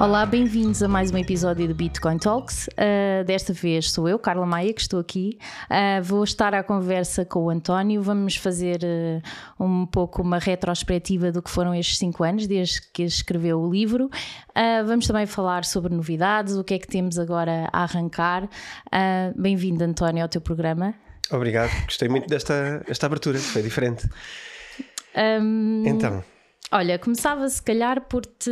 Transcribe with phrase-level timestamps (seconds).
[0.00, 2.66] Olá, bem-vindos a mais um episódio do Bitcoin Talks.
[2.68, 5.38] Uh, desta vez sou eu, Carla Maia, que estou aqui.
[5.70, 8.02] Uh, vou estar à conversa com o António.
[8.02, 13.04] Vamos fazer uh, um pouco uma retrospectiva do que foram estes cinco anos, desde que
[13.04, 14.10] escreveu o livro.
[14.84, 18.48] vamos também falar sobre novidades, o que é que temos agora a arrancar.
[19.36, 20.92] Bem-vindo, António, ao teu programa.
[21.30, 24.08] Obrigado, gostei muito desta esta abertura, foi diferente.
[25.16, 25.84] Um...
[25.86, 26.33] Então.
[26.76, 28.50] Olha, começava se calhar por te,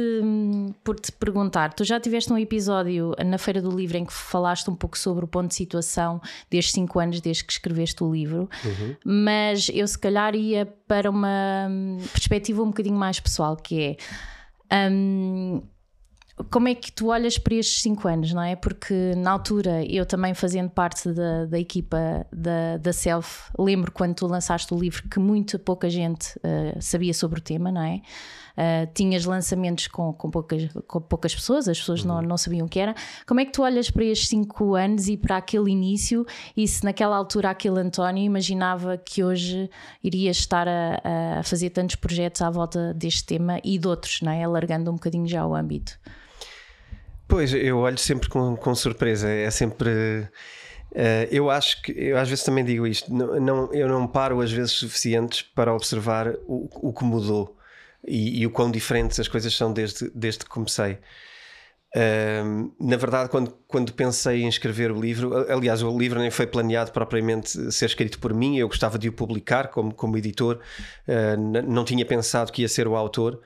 [0.85, 1.73] por te perguntar.
[1.75, 5.25] Tu já tiveste um episódio na Feira do Livro em que falaste um pouco sobre
[5.25, 8.97] o ponto de situação destes cinco anos desde que escreveste o livro, uhum.
[9.05, 11.69] mas eu se calhar ia para uma
[12.13, 13.99] perspectiva um bocadinho mais pessoal, que
[14.71, 14.89] é.
[14.89, 15.61] Um,
[16.51, 18.57] como é que tu olhas para estes cinco anos, não é?
[18.57, 24.15] Porque na altura, eu também fazendo parte da, da equipa da, da Self, lembro quando
[24.15, 28.01] tu lançaste o livro que muito pouca gente uh, sabia sobre o tema, não é?
[28.52, 32.09] Uh, tinhas lançamentos com, com, poucas, com poucas pessoas, as pessoas uhum.
[32.09, 32.95] não, não sabiam o que era.
[33.27, 36.27] Como é que tu olhas para estes cinco anos e para aquele início?
[36.57, 39.71] E se naquela altura aquele António imaginava que hoje
[40.02, 44.33] iria estar a, a fazer tantos projetos à volta deste tema e de outros, não
[44.33, 44.45] é?
[44.45, 45.99] Alargando um bocadinho já o âmbito.
[47.33, 49.27] Pois, eu olho sempre com, com surpresa.
[49.27, 49.91] É sempre.
[50.91, 53.11] Uh, eu acho que eu às vezes também digo isto.
[53.11, 57.57] Não, não, eu não paro às vezes suficientes para observar o, o que mudou
[58.07, 60.99] e, e, o quão diferentes as coisas são desde, desde que comecei.
[62.80, 66.91] Na verdade, quando, quando pensei em escrever o livro, aliás, o livro nem foi planeado
[66.91, 70.59] propriamente ser escrito por mim, eu gostava de o publicar como, como editor,
[71.06, 73.41] uh, não tinha pensado que ia ser o autor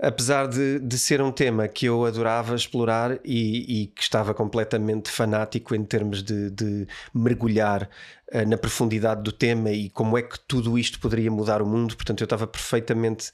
[0.00, 5.10] apesar de, de ser um tema que eu adorava explorar e, e que estava completamente
[5.10, 7.88] fanático em termos de, de mergulhar
[8.32, 11.94] uh, na profundidade do tema e como é que tudo isto poderia mudar o mundo,
[11.94, 13.30] portanto, eu estava perfeitamente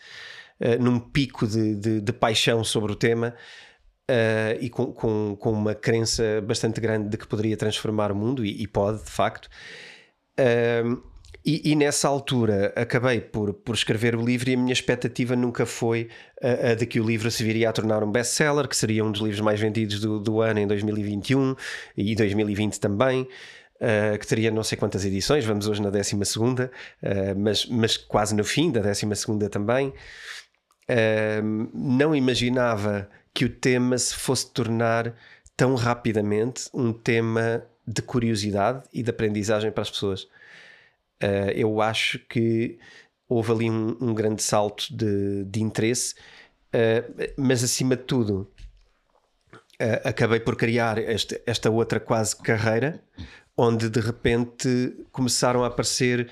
[0.60, 3.34] uh, num pico de, de, de, paixão sobre o tema.
[4.09, 8.44] Uh, e com, com, com, uma crença bastante grande de que poderia transformar o mundo,
[8.44, 9.47] e, e pode, de facto.
[10.39, 11.03] Uh,
[11.44, 15.65] e, e, nessa altura acabei por, por escrever o livro e a minha expectativa nunca
[15.65, 16.09] foi
[16.43, 19.12] a, a de que o livro se viria a tornar um best-seller, que seria um
[19.12, 21.55] dos livros mais vendidos do, do ano em 2021
[21.97, 23.28] e 2020 também.
[23.77, 26.71] Uh, que teria não sei quantas edições, vamos hoje na 12 segunda,
[27.03, 29.93] uh, mas, mas quase no fim da 12 segunda também.
[31.75, 35.14] Não imaginava que o tema se fosse tornar
[35.54, 40.22] tão rapidamente um tema de curiosidade e de aprendizagem para as pessoas.
[41.22, 42.78] Uh, eu acho que
[43.28, 46.14] houve ali um, um grande salto de, de interesse,
[46.72, 48.50] uh, mas acima de tudo,
[49.82, 53.04] uh, acabei por criar este, esta outra quase carreira,
[53.54, 56.30] onde de repente começaram a aparecer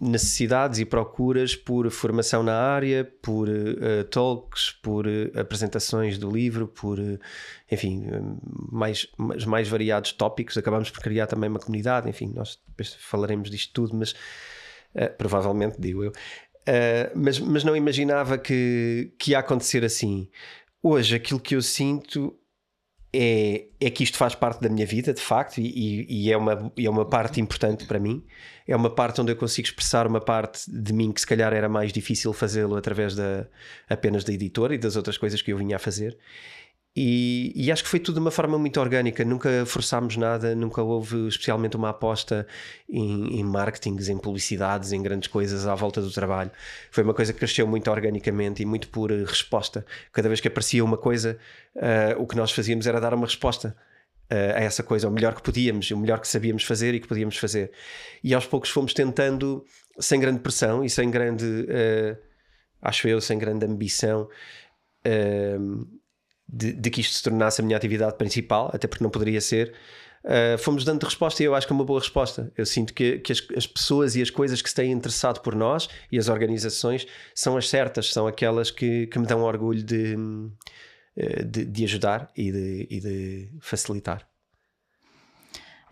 [0.00, 6.66] necessidades e procuras por formação na área, por uh, talks, por uh, apresentações do livro,
[6.66, 7.18] por, uh,
[7.70, 8.06] enfim,
[8.72, 10.56] mais, mais, mais, variados tópicos.
[10.58, 14.14] Acabamos por criar também uma comunidade, enfim, nós depois falaremos disto tudo, mas
[15.18, 16.12] provavelmente, digo eu.
[17.16, 20.28] mas, mas não imaginava que, que ia acontecer assim.
[20.80, 22.36] Hoje, aquilo que eu sinto
[23.16, 26.72] é, é que isto faz parte da minha vida, de facto, e, e, é, uma,
[26.76, 28.24] é uma parte importante para mim.
[28.66, 31.68] É uma parte onde eu consigo expressar uma parte de mim que se calhar era
[31.68, 33.46] mais difícil fazê-lo através da,
[33.88, 36.18] apenas da editora e das outras coisas que eu vinha a fazer.
[36.96, 40.80] E, e, acho que foi tudo de uma forma muito orgânica, nunca forçámos nada, nunca
[40.80, 42.46] houve especialmente uma aposta
[42.88, 46.52] em, em marketings, em publicidades, em grandes coisas à volta do trabalho.
[46.92, 49.84] Foi uma coisa que cresceu muito organicamente e muito por resposta.
[50.12, 51.36] Cada vez que aparecia uma coisa,
[51.74, 53.76] uh, o que nós fazíamos era dar uma resposta.
[54.30, 57.08] Uh, a essa coisa, o melhor que podíamos, o melhor que sabíamos fazer e que
[57.08, 57.72] podíamos fazer.
[58.22, 59.64] E aos poucos fomos tentando,
[59.98, 62.16] sem grande pressão e sem grande, uh,
[62.80, 64.28] acho eu, sem grande ambição,
[66.54, 69.74] de, de, que isto se tornasse a minha atividade principal, até porque não poderia ser.
[70.24, 72.50] Uh, fomos dando resposta e eu acho que é uma boa resposta.
[72.56, 75.54] Eu sinto que, que as, as, pessoas e as coisas que se têm interessado por
[75.54, 80.16] nós e as organizações são as certas, são aquelas que, que me dão orgulho de,
[81.18, 84.26] ah, de, de ajudar e de, e de facilitar.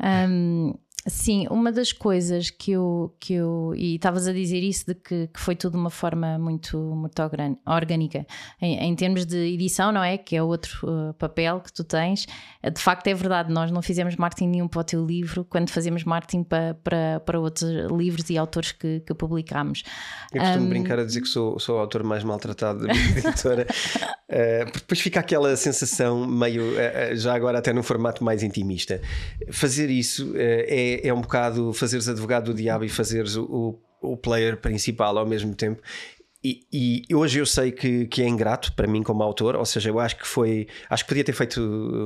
[0.03, 0.75] Um,
[1.05, 3.13] Sim, uma das coisas que eu.
[3.19, 6.39] Que eu e estavas a dizer isso de que, que, foi tudo de uma forma
[6.39, 7.21] muito, muito
[7.67, 8.25] orgânica.
[8.61, 10.17] Em, em, termos de edição, não é?
[10.17, 12.27] Que é outro uh, papel que tu tens.
[12.63, 16.05] De facto, é verdade, nós não fizemos marketing nenhum para o teu livro quando fazemos
[16.05, 19.83] marketing para, para, para outros livros e autores que, que publicámos.
[20.33, 20.69] Eu costumo um...
[20.69, 23.67] brincar a dizer que sou, sou o autor mais maltratado da minha editora.
[24.31, 29.03] Uh, depois fica aquela sensação meio, uh, já agora até num formato mais intimista.
[29.51, 34.17] Fazer isso uh, é, é um bocado fazeres advogado do diabo e fazeres o, o,
[34.17, 35.81] player principal ao mesmo tempo.
[36.43, 39.91] e, e, hoje eu sei que, que é ingrato para mim como autor, ou seja,
[39.91, 41.61] eu acho que foi, acho que podia ter feito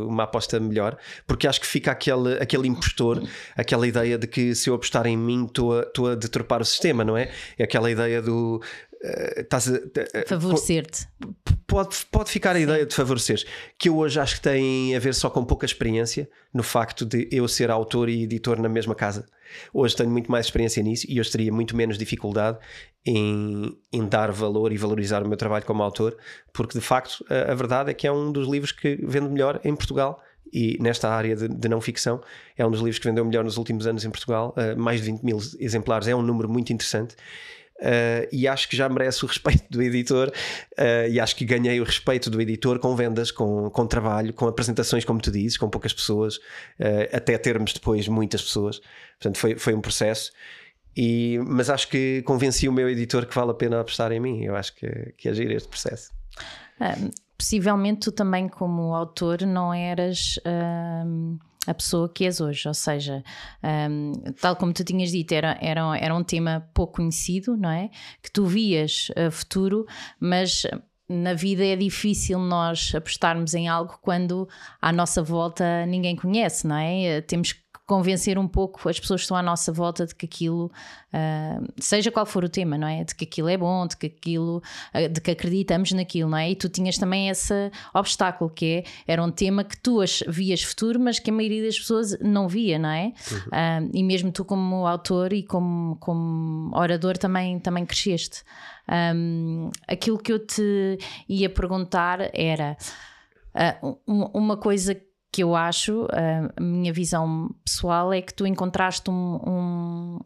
[0.09, 3.23] uma aposta melhor, porque acho que fica aquele, aquele impostor,
[3.57, 6.65] aquela ideia de que se eu apostar em mim estou a, estou a deturpar o
[6.65, 7.31] sistema, não é?
[7.59, 8.61] É aquela ideia do
[9.03, 11.09] uh, a, uh, favorecer-te.
[11.67, 13.45] Pode, pode ficar a ideia de favorecer
[13.77, 17.29] que eu hoje acho que tem a ver só com pouca experiência no facto de
[17.31, 19.27] eu ser autor e editor na mesma casa.
[19.73, 22.59] Hoje tenho muito mais experiência nisso e hoje teria muito menos dificuldade
[23.05, 26.17] em, em, dar valor e valorizar o meu trabalho como autor,
[26.53, 29.61] porque de facto a, a, verdade é que é um dos livros que vende melhor
[29.65, 30.21] em Portugal
[30.53, 32.21] e nesta área de, de, não ficção
[32.57, 35.07] é um dos livros que vendeu melhor nos últimos anos em Portugal, uh, mais de
[35.11, 37.17] 20 mil exemplares, é um número muito interessante.
[37.79, 41.79] Uh, e acho que já merece o respeito do editor uh, e acho que ganhei
[41.79, 45.69] o respeito do editor com vendas, com, com trabalho, com apresentações, como tu dizes, com
[45.69, 48.81] poucas pessoas, uh, até termos depois muitas pessoas.
[49.19, 50.33] Portanto, foi, foi um processo.
[50.97, 54.43] E, mas acho que convenci o meu editor que vale a pena apostar em mim.
[54.43, 56.11] Eu acho que, que agir este processo.
[57.37, 60.39] possivelmente tu também, como autor, não eras
[61.67, 62.69] a pessoa que és hoje.
[62.69, 63.23] Ou seja,
[63.91, 67.91] um, tal como tu tinhas dito, era, era, era um tema pouco conhecido, não é?
[68.23, 69.87] Que tu vias uh, futuro,
[70.21, 70.67] mas
[71.09, 74.49] na vida é difícil nós apostarmos em algo quando
[74.81, 77.21] à nossa volta ninguém conhece, não é?
[77.21, 80.67] Temos que convencer um pouco as pessoas que estão à nossa volta de que aquilo,
[81.15, 83.05] uh, seja qual for o tema, não é?
[83.05, 84.61] De que aquilo é bom, de que aquilo,
[84.93, 86.51] uh, de que acreditamos naquilo, não é?
[86.51, 90.99] E tu tinhas também esse obstáculo que é, era um tema que tu vias futuro,
[90.99, 93.13] mas que a maioria das pessoas não via, não é?
[93.31, 93.87] Uhum.
[93.87, 98.43] Uh, e mesmo tu como autor e como, como orador também, também cresceste.
[98.89, 100.99] Um, aquilo que eu te
[101.29, 102.77] ia perguntar era
[104.07, 105.06] uma coisa que
[105.43, 106.07] eu acho,
[106.57, 110.19] a minha visão pessoal é que tu encontraste um, um,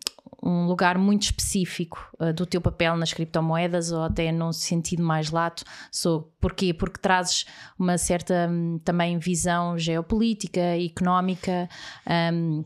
[0.43, 5.31] um lugar muito específico uh, do teu papel nas criptomoedas ou até num sentido mais
[5.31, 5.65] lato.
[5.91, 6.73] So, porquê?
[6.73, 7.45] Porque trazes
[7.79, 11.69] uma certa um, também visão geopolítica, económica.
[12.33, 12.65] Um,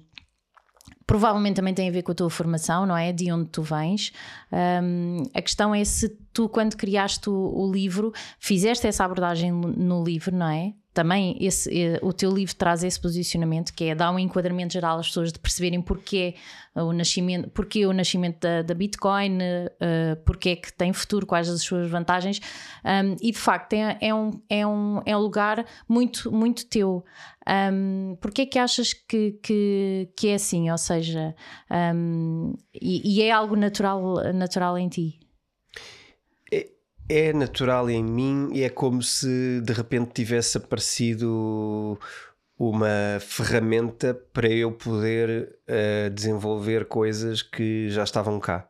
[1.06, 3.12] provavelmente também tem a ver com a tua formação, não é?
[3.12, 4.12] De onde tu vens.
[4.52, 10.02] Um, a questão é se tu, quando criaste o, o, livro, fizeste essa abordagem no
[10.04, 10.72] livro, não é?
[10.94, 14.98] Também esse, eh, o teu livro traz esse posicionamento que é dar um enquadramento geral
[14.98, 16.36] às pessoas de perceberem porque
[16.74, 21.48] o nascimento, porque o nascimento da, da Bitcoin, uh, porque é que tem futuro, quais
[21.48, 22.40] as suas vantagens
[22.84, 27.04] um, e de facto é, é, um, é, um, é um lugar muito, muito teu.
[27.46, 30.70] Um, porque é que achas que, que, que é assim?
[30.70, 31.34] Ou seja,
[31.94, 35.23] um, e, e é algo natural, natural em ti?
[37.08, 41.98] É natural em mim e é como se de repente tivesse aparecido
[42.58, 48.68] uma ferramenta para eu poder uh, desenvolver coisas que já estavam cá.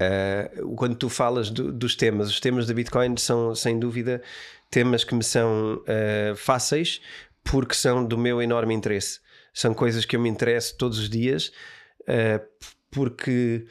[0.00, 4.22] Uh, quando tu falas do, dos temas, os temas da Bitcoin são sem dúvida
[4.70, 7.00] temas que me são uh, fáceis
[7.42, 9.20] porque são do meu enorme interesse.
[9.52, 11.52] São coisas que eu me interesso todos os dias
[12.90, 13.66] porque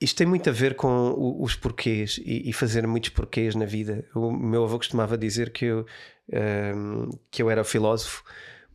[0.00, 4.04] isto tem muito a ver com os porquês e, fazer muitos porquês na vida.
[4.14, 5.86] O meu avô costumava dizer que eu,
[6.32, 8.22] um, ehm, que eu era filósofo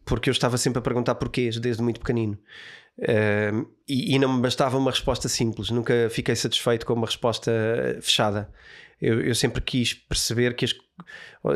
[0.03, 2.37] porque eu estava sempre a perguntar porquês desde muito pequenino.
[2.97, 7.05] Um, ehm, e, e, não me bastava uma resposta simples, nunca fiquei satisfeito com uma
[7.05, 7.51] resposta
[8.01, 8.49] fechada.
[8.99, 10.75] Eu, eu sempre quis perceber que as,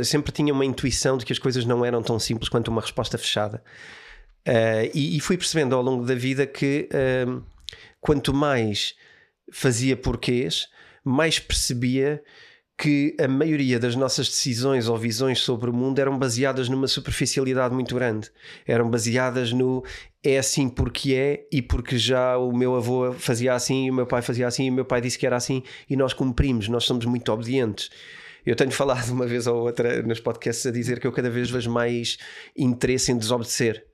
[0.07, 3.17] sempre tinha uma intuição de que as coisas não eram tão simples quanto uma resposta
[3.17, 3.63] fechada.
[4.47, 7.43] Uh, e, e, fui percebendo ao longo da vida que uh,
[7.99, 8.93] quanto mais
[9.51, 10.67] fazia porquês,
[11.03, 12.21] mais percebia
[12.77, 17.73] que a maioria das nossas decisões ou visões sobre o mundo eram baseadas numa superficialidade
[17.73, 18.29] muito grande.
[18.67, 19.83] Eram baseadas no
[20.21, 24.05] é assim porque é e porque já o meu avô fazia assim e o meu
[24.05, 26.83] pai fazia assim e o meu pai disse que era assim e nós cumprimos, nós
[26.83, 27.89] somos muito obedientes.
[28.45, 31.49] Eu tenho falado uma vez ou outra nos podcasts a dizer que eu cada vez
[31.49, 32.17] vejo mais
[32.57, 33.85] interesse em desobedecer,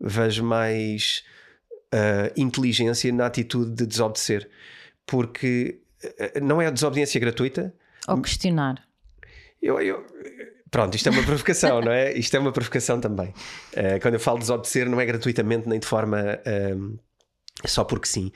[0.00, 1.24] vejo mais
[1.92, 4.48] uh, inteligência na atitude de desobedecer
[5.08, 7.74] porque eh, não é a desobediência gratuita.
[8.06, 8.86] Ou questionar.
[9.60, 10.06] Eu, eu,
[10.70, 12.12] pronto, isto é uma provocação, não é?
[12.12, 13.30] Isto é uma provocação também.
[13.72, 16.98] Uh, quando eu falo de desobedecer, não é gratuitamente nem de forma uh,
[17.66, 18.30] só porque sim.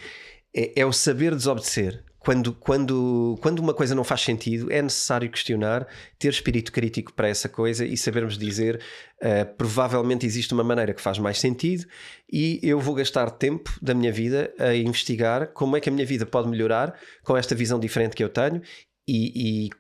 [0.54, 5.28] É, é o saber desobedecer quando, quando, quando uma coisa não faz sentido, é necessário
[5.30, 5.86] questionar,
[6.18, 8.80] ter espírito crítico para essa coisa e sabermos dizer
[9.20, 11.84] uh, provavelmente existe uma maneira que faz mais sentido
[12.32, 16.06] e eu vou gastar tempo da minha vida a investigar como é que a minha
[16.06, 18.62] vida pode melhorar com esta visão diferente que eu tenho
[19.06, 19.70] e, e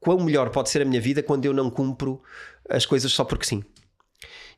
[0.00, 2.22] quão melhor pode ser a minha vida quando eu não cumpro
[2.68, 3.62] as coisas só porque sim.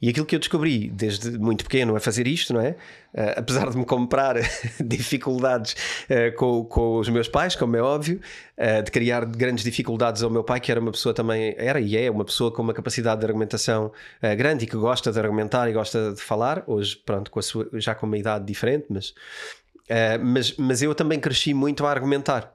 [0.00, 2.70] E aquilo que eu descobri desde muito pequeno a fazer isto, não é?
[3.14, 4.36] Uh, apesar de me comprar
[4.84, 5.74] dificuldades
[6.10, 8.20] uh, com, com os meus pais, como é óbvio,
[8.58, 11.96] uh, de criar grandes dificuldades ao meu pai, que era uma pessoa também, era e
[11.96, 13.92] é uma pessoa com uma capacidade de argumentação
[14.36, 16.64] grande e que gosta de argumentar e gosta de falar.
[16.66, 19.14] Hoje, pronto, com sua, já com uma idade diferente, mas,
[20.20, 22.52] mas, mas eu também cresci muito a argumentar.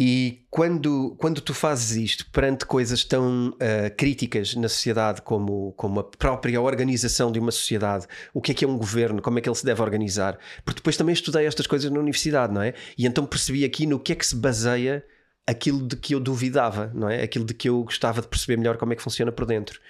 [0.00, 5.98] E quando, quando tu fazes isto perante coisas tão uh, críticas na sociedade como, como
[5.98, 9.42] a própria organização de uma sociedade, o que é que é um governo, como é
[9.42, 12.74] que ele se deve organizar, porque depois também estudei estas coisas na universidade, não é?
[12.96, 15.04] E então percebi aqui no que é que se baseia
[15.44, 17.20] aquilo de que eu duvidava, não é?
[17.24, 19.80] Aquilo de que eu gostava de perceber melhor como é que funciona por dentro.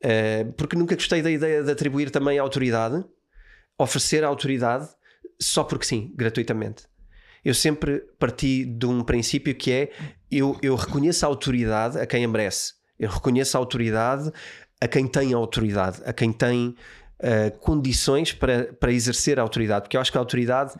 [0.00, 3.04] Uh, porque nunca gostei da ideia de atribuir também autoridade,
[3.76, 4.88] oferecer autoridade
[5.40, 6.84] só porque sim, gratuitamente
[7.44, 9.90] eu sempre parti de um princípio que é
[10.30, 14.32] eu, eu reconheço a autoridade a quem merece, eu reconheço a autoridade
[14.80, 16.68] a quem tem autoridade, a quem tem
[17.20, 20.74] uh, condições para, para exercer a autoridade, porque eu acho que a autoridade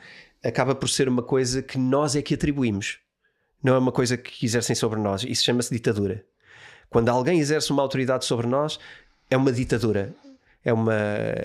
[0.44, 2.98] acaba por ser uma coisa que nós é que atribuímos,
[3.62, 5.24] não é uma coisa que exercem sobre nós.
[5.24, 6.22] Isso chama-se ditadura.
[6.90, 8.78] Quando alguém exerce uma autoridade sobre nós,
[9.30, 10.14] é uma ditadura
[10.64, 10.94] é uma.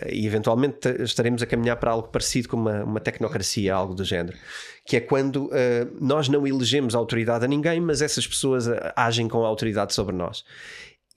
[0.09, 4.37] E eventualmente estaremos a caminhar para algo parecido com uma, uma tecnocracia, algo do género.
[4.85, 5.49] Que é quando uh,
[5.99, 10.43] nós não elegemos autoridade a ninguém, mas essas pessoas eh, agem com autoridade sobre nós.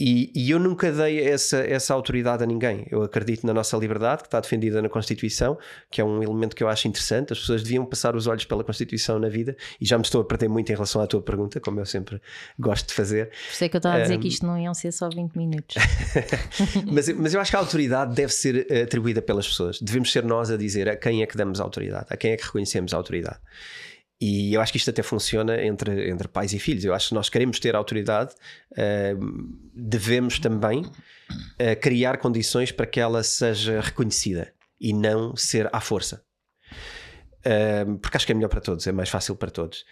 [0.04, 2.84] E, e, eu nunca dei essa, essa autoridade a ninguém.
[2.90, 5.56] Eu acredito na nossa liberdade, que está defendida na Constituição,
[5.88, 7.32] que é um elemento que eu acho interessante.
[7.32, 10.24] As pessoas deviam passar os olhos pela Constituição na vida, e já me estou a
[10.24, 12.20] perder muito em relação à tua pergunta, como eu sempre
[12.58, 13.26] gosto de fazer.
[13.26, 14.20] Por isso é que eu estava a dizer um...
[14.20, 15.76] que isto não iam ser só 20 minutos.
[16.90, 19.80] mas, mas eu acho que a autoridade deve ser eh, atribuída pelas pessoas.
[19.80, 22.42] Devemos ser nós a dizer a quem é que damos autoridade, a quem é que
[22.42, 23.38] reconhecemos a autoridade.
[24.24, 26.84] E eu acho que isto até funciona entre, entre pais e filhos.
[26.84, 28.32] Eu acho que se nós queremos ter autoridade,
[28.70, 35.80] uh, devemos também uh, criar condições para que ela seja reconhecida e não ser à
[35.80, 36.22] força.
[37.44, 39.84] Uh, porque acho que é melhor para todos, é mais fácil para todos.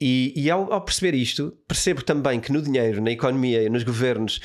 [0.00, 4.40] E, e ao, ao, perceber isto, percebo também que no dinheiro, na economia, nos governos,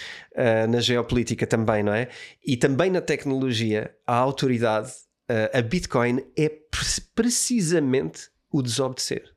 [0.69, 2.07] na geopolítica também, não é?
[2.45, 4.93] E também na tecnologia, a autoridade,
[5.53, 6.49] a Bitcoin é
[7.13, 9.33] precisamente o desobedecer.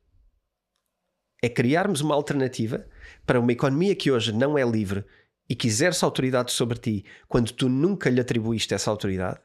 [1.41, 2.85] É criarmos uma alternativa
[3.25, 5.05] para uma economia que hoje não é livre
[5.49, 9.39] e que exerce autoridade sobre ti quando tu nunca lhe atribuíste essa autoridade.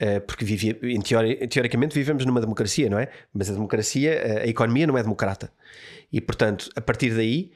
[0.00, 0.46] Uh, porque
[1.50, 3.10] teoricamente vivemos numa democracia, não é?
[3.34, 5.52] Mas a democracia, uh, a economia não é democrata.
[6.10, 7.52] E portanto, a partir daí,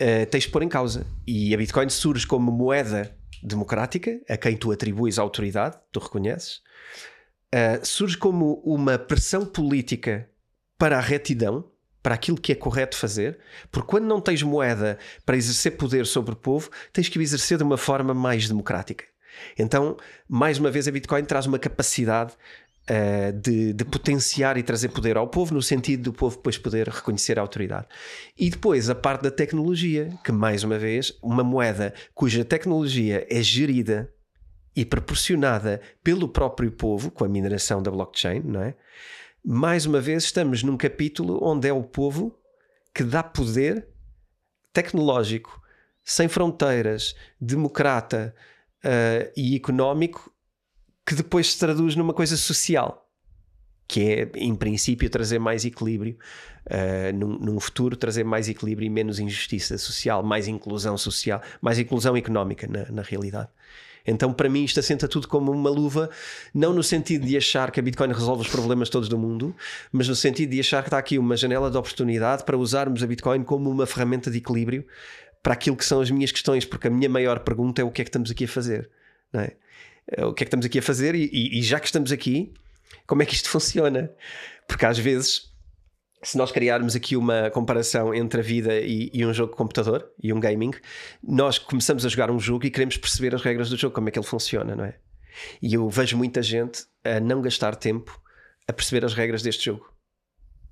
[0.00, 1.06] uh, tens de pôr em causa.
[1.24, 6.62] E a Bitcoin surge como moeda democrática, a quem tu atribuis a autoridade, tu reconheces,
[7.54, 10.28] uh, surge como uma pressão política
[10.78, 11.70] para a retidão,
[12.02, 13.38] para aquilo que é correto fazer,
[13.70, 17.58] porque quando não tens moeda para exercer poder sobre o povo, tens que o exercer
[17.58, 19.04] de uma forma mais democrática.
[19.58, 19.96] Então,
[20.28, 22.32] mais uma vez, a Bitcoin traz uma capacidade
[22.88, 26.88] uh, de, de, potenciar e trazer poder ao povo, no sentido do povo depois poder
[26.88, 27.86] reconhecer a autoridade.
[28.36, 33.42] E depois a parte da tecnologia, que mais uma vez, uma moeda cuja tecnologia é
[33.42, 34.12] gerida
[34.78, 38.76] e proporcionada pelo próprio povo, com a mineração da blockchain, não é?
[39.44, 42.38] Mais uma vez, estamos num capítulo onde é o povo
[42.94, 43.88] que dá poder
[44.72, 45.60] tecnológico,
[46.04, 48.32] sem fronteiras, democrata
[48.84, 50.32] uh, e económico,
[51.04, 53.10] que depois se traduz numa coisa social,
[53.88, 56.16] que é, em princípio, trazer mais equilíbrio,
[56.66, 61.80] uh, num, num, futuro, trazer mais equilíbrio e menos injustiça social, mais inclusão social, mais
[61.80, 63.48] inclusão económica, na, na realidade.
[64.08, 66.08] Então, para mim, isto assenta tudo como uma luva,
[66.54, 69.54] não no sentido de achar que a Bitcoin resolve os problemas todos do mundo,
[69.92, 73.06] mas no sentido de achar que está aqui uma janela de oportunidade para usarmos a
[73.06, 74.86] Bitcoin como uma ferramenta de equilíbrio
[75.42, 78.00] para aquilo que são as minhas questões, porque a minha maior pergunta é o que
[78.00, 78.90] é que estamos aqui a fazer,
[79.32, 79.52] não é?
[80.10, 82.10] é o que é que estamos aqui a fazer e, e, e já que estamos
[82.10, 82.52] aqui,
[83.06, 84.10] como é que isto funciona?
[84.66, 85.52] Porque às vezes
[86.22, 90.10] se nós criarmos aqui uma comparação entre a vida e, e, um jogo de computador
[90.22, 90.72] e um gaming,
[91.22, 94.12] nós começamos a jogar um jogo e queremos perceber as regras do jogo, como é
[94.12, 94.96] que ele funciona, não é?
[95.62, 98.20] E eu vejo muita gente a não gastar tempo
[98.66, 99.97] a perceber as regras deste jogo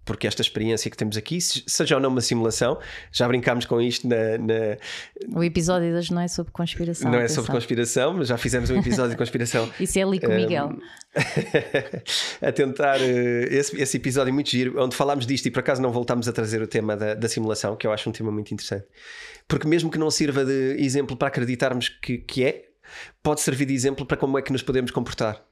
[0.07, 2.79] porque esta experiência que temos aqui, seja ou não uma simulação,
[3.13, 4.77] já brincámos com isto na, na...
[5.37, 7.11] O episódio de hoje não é sobre conspiração.
[7.11, 9.69] Não é sobre conspiração, mas já fizemos um episódio de conspiração.
[9.81, 10.79] Isso é ali com o Miguel.
[12.41, 13.05] a tentar uh,
[13.51, 16.63] esse, esse, episódio muito giro, onde falámos disto e por acaso não voltámos a trazer
[16.63, 18.87] o tema da, da, simulação, que eu acho um tema muito interessante.
[19.49, 22.67] Porque mesmo que não sirva de exemplo para acreditarmos que, que é,
[23.23, 25.45] pode servir de exemplo para como é que nos podemos comportar.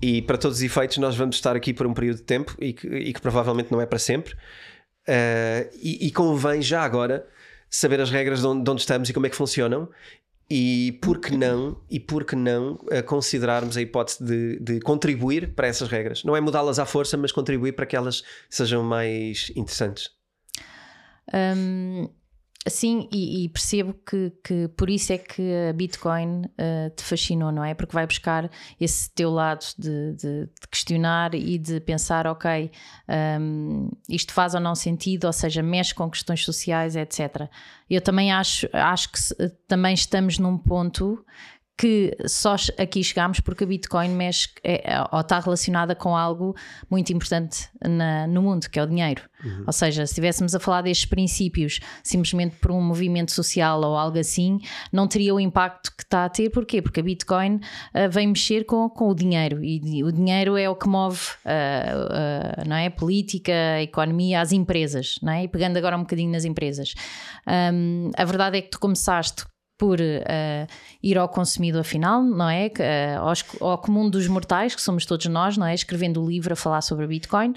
[0.00, 2.72] E para todos os efeitos, nós vamos estar aqui por um período de tempo e
[2.72, 4.34] que, e que provavelmente não é para sempre.
[5.08, 7.26] Uh, e, e, convém já agora
[7.70, 9.88] saber as regras de onde, de onde, estamos e como é que funcionam
[10.50, 15.54] E por que não, e por que não uh, considerarmos a hipótese de, de, contribuir
[15.54, 16.24] para essas regras?
[16.24, 20.10] Não é mudá-las à força, mas contribuir para que elas sejam mais interessantes.
[21.32, 22.08] Um,
[22.68, 27.52] Sim, e, e, percebo que, que por isso é que a Bitcoin uh, te fascinou,
[27.52, 27.74] não é?
[27.74, 32.72] Porque vai buscar esse teu lado de, de, de questionar e de pensar, ok,
[33.40, 37.48] um, isto faz ou não sentido, ou seja, mexe com questões sociais, etc.
[37.88, 41.24] Eu também acho, acho que também estamos num ponto
[41.76, 46.56] que só aqui chegamos porque a Bitcoin mexe é, é, ou está relacionada com algo
[46.90, 49.22] muito importante na, no mundo, que é o dinheiro.
[49.44, 49.64] Uhum.
[49.66, 54.18] Ou seja, se estivéssemos a falar destes princípios simplesmente por um movimento social ou algo
[54.18, 54.58] assim,
[54.90, 56.48] não teria o impacto que está a ter.
[56.48, 56.80] Porquê?
[56.80, 60.74] Porque a Bitcoin uh, vem mexer com, com o dinheiro e o dinheiro é o
[60.74, 62.86] que move uh, uh, não é?
[62.86, 65.16] a política, a economia, as empresas.
[65.22, 65.44] Não é?
[65.44, 66.94] E pegando agora um bocadinho nas empresas,
[67.46, 69.44] um, a verdade é que tu começaste
[69.78, 70.66] por uh,
[71.02, 72.66] ir ao consumidor final, não é?
[72.66, 75.74] Uh, aos, ao comum dos mortais, que somos todos nós, não é?
[75.74, 77.54] Escrevendo o livro a falar sobre Bitcoin.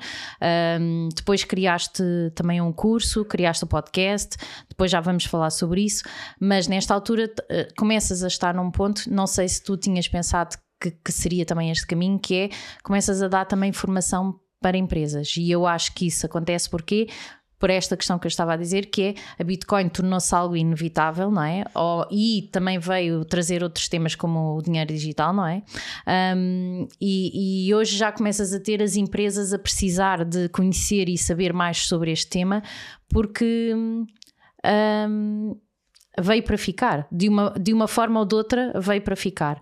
[0.79, 2.03] Um, depois criaste
[2.35, 4.35] também um curso, criaste o um podcast,
[4.67, 6.03] depois já vamos falar sobre isso,
[6.39, 10.57] mas nesta altura uh, começas a estar num ponto, não sei se tu tinhas pensado
[10.81, 12.49] que, que seria também este caminho, que é
[12.83, 15.35] começas a dar também formação para empresas.
[15.37, 17.07] E eu acho que isso acontece porque
[17.59, 21.29] por esta questão que eu estava a dizer, que é a Bitcoin tornou-se algo inevitável,
[21.29, 21.65] não é?
[21.75, 25.61] Ou, e também veio trazer outros temas como o dinheiro digital, não é?
[26.35, 31.17] Um, e, e, hoje já começas a ter as empresas a precisar de conhecer e
[31.17, 32.63] saber mais sobre este tema,
[33.09, 33.75] porque.
[34.65, 35.55] Um,
[36.21, 39.59] veio para ficar, de uma, de uma forma ou de outra veio para ficar.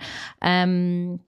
[0.67, 1.19] Um,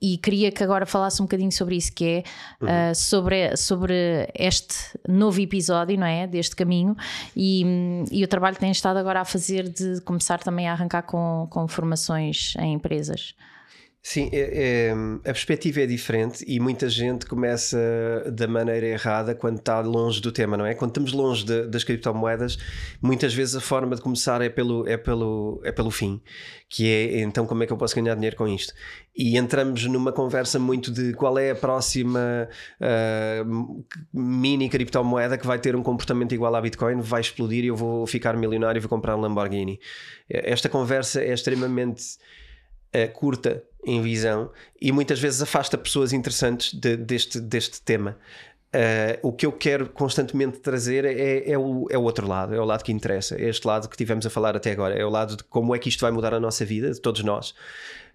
[0.00, 2.22] e queria que agora falasse um bocadinho sobre isso, que é
[2.60, 2.90] uhum.
[2.90, 4.74] uh, sobre, sobre este
[5.06, 6.26] novo episódio, não é?
[6.26, 6.96] Deste caminho
[7.36, 7.64] e,
[8.10, 11.46] e o trabalho que tem estado agora a fazer de começar também a arrancar com,
[11.50, 13.34] com formações em empresas.
[14.02, 17.78] Sim, é, é, a perspectiva é diferente e muita gente começa
[18.32, 20.74] da maneira errada quando está longe do tema, não é?
[20.74, 22.56] Quando estamos longe de, das criptomoedas,
[23.02, 26.18] muitas vezes a forma de começar é pelo, é, pelo, é pelo fim,
[26.66, 28.72] que é então como é que eu posso ganhar dinheiro com isto?
[29.14, 32.48] E entramos numa conversa muito de qual é a próxima
[32.80, 33.84] uh,
[34.14, 38.06] mini criptomoeda que vai ter um comportamento igual à Bitcoin, vai explodir e eu vou
[38.06, 39.78] ficar milionário e vou comprar um Lamborghini.
[40.26, 42.16] Esta conversa é extremamente
[42.96, 48.16] uh, curta em visão e muitas vezes afasta pessoas interessantes de, deste, deste tema.
[48.72, 52.60] Uh, o que eu quero constantemente trazer é, é, o, é o outro lado, é
[52.60, 55.10] o lado que interessa, é este lado que tivemos a falar até agora, é o
[55.10, 57.50] lado de como é que isto vai mudar a nossa vida, de todos nós.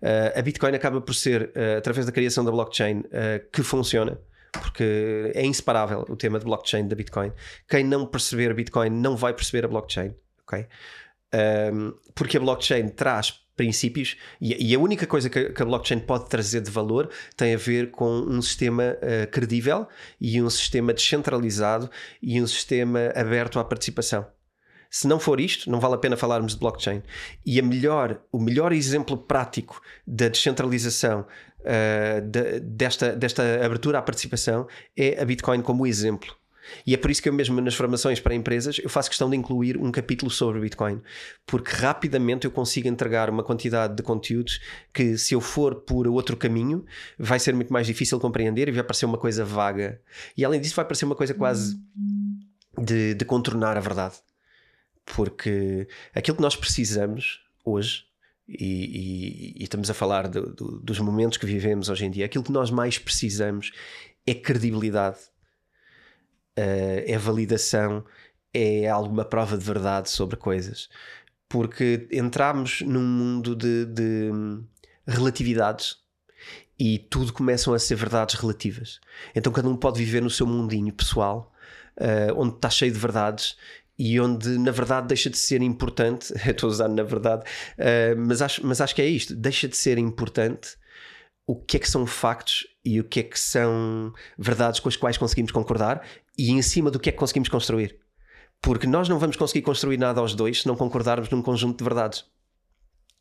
[0.02, 3.04] Uh, a Bitcoin acaba por ser, uh, através da criação da blockchain,
[3.52, 4.18] que funciona,
[4.54, 7.34] porque é inseparável o tema de blockchain da Bitcoin.
[7.68, 10.16] Quem não perceber a Bitcoin não vai perceber a blockchain,
[10.48, 10.66] ok?
[11.74, 16.00] Um, porque a blockchain traz princípios e, e, a única coisa que, que, a blockchain
[16.00, 19.88] pode trazer de valor tem a ver com um sistema uh, credível
[20.20, 21.90] e um sistema descentralizado
[22.22, 24.28] e um sistema aberto à participação.
[24.90, 27.02] Se não for isto, não vale a pena falarmos de blockchain.
[27.46, 31.26] E a melhor, o melhor exemplo prático da descentralização
[31.62, 36.36] uh, de, desta, desta abertura à participação é a Bitcoin como exemplo.
[36.86, 39.36] E é por isso que eu mesmo nas formações para empresas eu faço questão de
[39.36, 41.02] incluir um capítulo sobre Bitcoin,
[41.46, 44.60] porque rapidamente eu consigo entregar uma quantidade de conteúdos
[44.94, 46.86] que se eu for por outro caminho
[47.18, 50.02] vai ser muito mais difícil compreender e vai parecer uma coisa vaga.
[50.38, 51.80] E além disso vai parecer uma coisa quase
[52.78, 54.16] de, de contornar a verdade.
[55.06, 58.06] Porque aquilo que nós precisamos hoje
[58.48, 62.26] e, e, e, estamos a falar do, do, dos momentos que vivemos hoje em dia,
[62.26, 63.72] aquilo que nós mais precisamos
[64.26, 65.18] é credibilidade
[66.56, 68.04] é validação,
[68.54, 70.90] é alguma prova de verdade sobre coisas.
[71.50, 74.32] Porque entramos num mundo de, de
[75.08, 75.98] relatividades
[76.80, 79.00] e tudo começam a ser verdades relativas.
[79.34, 81.54] Então cada um pode viver no seu mundinho pessoal,
[81.98, 83.56] uh, onde está cheio de verdades
[83.98, 86.34] e onde na verdade deixa de ser importante.
[86.48, 87.44] Estou a usar na verdade,
[87.78, 90.78] uh, mas, acho, mas acho que é isto: deixa de ser importante
[91.48, 94.96] o que é que são factos e o que é que são verdades com as
[94.96, 96.04] quais conseguimos concordar
[96.38, 98.00] e em cima do que é que conseguimos construir.
[98.62, 101.84] Porque nós não vamos conseguir construir nada aos dois se não concordarmos num conjunto de
[101.84, 102.26] verdades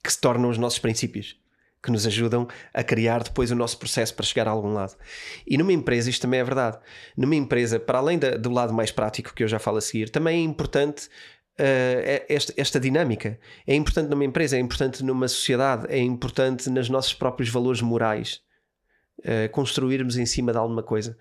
[0.02, 1.36] que se tornam os nossos princípios,
[1.82, 4.96] que nos ajudam a criar depois o nosso processo para chegar a algum lado.
[5.46, 6.78] E numa empresa isto também é verdade.
[7.16, 10.10] Numa empresa, para além da, do lado mais prático que eu já falo a seguir,
[10.10, 11.08] também é importante
[11.56, 13.38] Uh, esta, esta, dinâmica.
[13.64, 18.42] É importante numa empresa, é importante numa sociedade, é importante nos nossos próprios valores morais
[19.20, 21.16] uh, construirmos em cima de alguma coisa.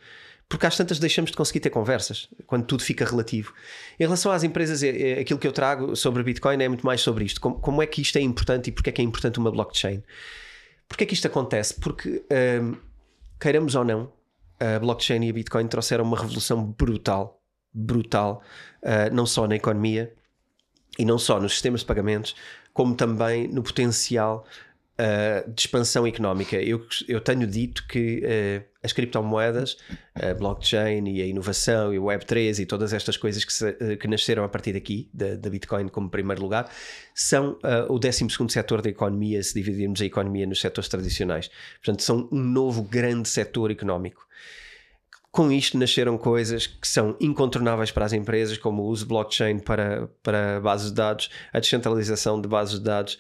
[0.54, 3.56] Porque às tantas deixamos de conseguir ter conversas quando tudo fica relativo.
[4.00, 7.02] Em relação às empresas, é, é, aquilo que eu trago sobre Bitcoin é muito mais
[7.02, 7.42] sobre isto.
[7.42, 10.04] Como, como, é que isto é importante e porque é que é importante uma blockchain?
[10.88, 11.74] Porque é que isto acontece?
[11.80, 12.24] Porque,
[12.62, 12.76] hum,
[13.42, 14.14] queiramos ou não,
[14.60, 17.42] a blockchain e a Bitcoin trouxeram uma revolução brutal,
[17.74, 18.44] brutal,
[18.84, 20.14] uh, não só na economia
[21.00, 22.36] e não só nos sistemas de pagamentos,
[22.72, 24.46] como também no potencial
[25.00, 26.56] uh, de expansão económica.
[26.58, 29.78] Eu, eu tenho dito que uh, as criptomoedas,
[30.14, 34.08] a blockchain e a inovação e o Web3 e todas estas coisas que, se, que
[34.08, 36.70] nasceram a partir daqui, da, da, Bitcoin como primeiro lugar,
[37.16, 41.50] são o 12 setor da economia, se dividirmos a economia nos setores tradicionais.
[41.76, 44.28] Portanto, são um novo grande setor económico.
[45.34, 49.58] Com isto nasceram coisas que são incontornáveis para as empresas, como o uso de blockchain
[49.58, 53.18] para, para bases de dados, a descentralização de bases de dados,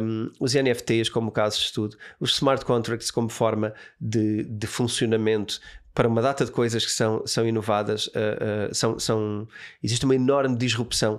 [0.00, 5.60] um, os NFTs como caso de estudo, os smart contracts como forma de, de funcionamento
[5.94, 9.48] para uma data de coisas que são, são inovadas, uh, uh, são, são,
[9.82, 11.16] existe uma enorme disrupção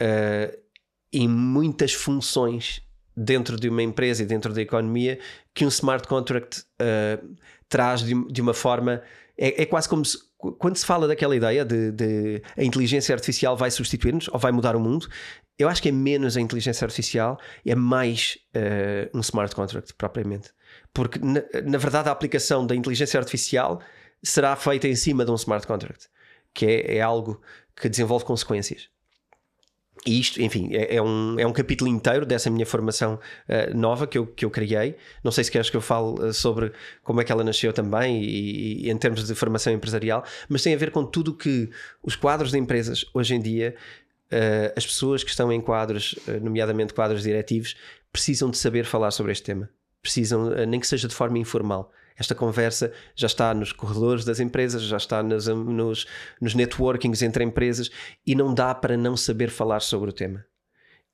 [0.00, 0.58] uh,
[1.12, 2.82] em muitas funções
[3.14, 5.18] dentro de uma empresa e dentro da economia
[5.52, 6.64] que um smart contract
[7.68, 9.02] traz de, de uma forma.
[9.36, 13.56] É, é quase como se quando se fala daquela ideia de, de a inteligência artificial
[13.56, 15.08] vai substituir-nos ou vai mudar o mundo,
[15.58, 20.50] eu acho que é menos a inteligência artificial, é mais uh, um smart contract propriamente.
[20.94, 23.80] Porque, na, na, verdade, a aplicação da inteligência artificial
[24.22, 26.08] será feita em cima de um smart contract,
[26.54, 27.40] que é, é algo
[27.76, 28.88] que desenvolve consequências.
[30.06, 34.06] E isto, enfim, é, é, um, é um capítulo inteiro dessa minha formação uh, nova
[34.06, 34.96] que eu, que eu criei.
[35.22, 38.22] Não sei se queres que eu fale uh, sobre como é que ela nasceu também
[38.22, 41.68] e, e, em termos de formação empresarial, mas tem a ver com tudo que
[42.02, 43.74] os quadros de empresas hoje em dia,
[44.32, 47.76] uh, as pessoas que estão em quadros, nomeadamente quadros diretivos,
[48.10, 49.68] precisam de saber falar sobre este tema.
[50.00, 51.92] Precisam, nem que seja de forma informal.
[52.20, 56.06] Esta conversa já está nos corredores das empresas, já está nos, nos,
[56.38, 57.90] nos networkings entre empresas
[58.26, 60.44] e não dá para não saber falar sobre o tema.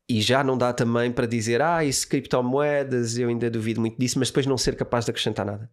[0.09, 4.19] E já não dá também para dizer, ah, isso criptomoedas, eu ainda duvido muito disso,
[4.19, 5.71] mas depois não ser capaz de acrescentar nada.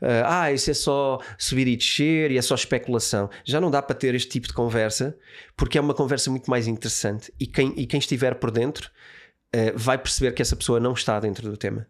[0.00, 3.28] Uh, ah, isso é só subir e descer e é só especulação.
[3.44, 5.16] Já não dá para ter este tipo de conversa,
[5.56, 7.32] porque é uma conversa muito mais interessante.
[7.38, 8.90] E quem, e quem estiver por dentro
[9.54, 11.86] uh, vai perceber que essa pessoa não está dentro do tema.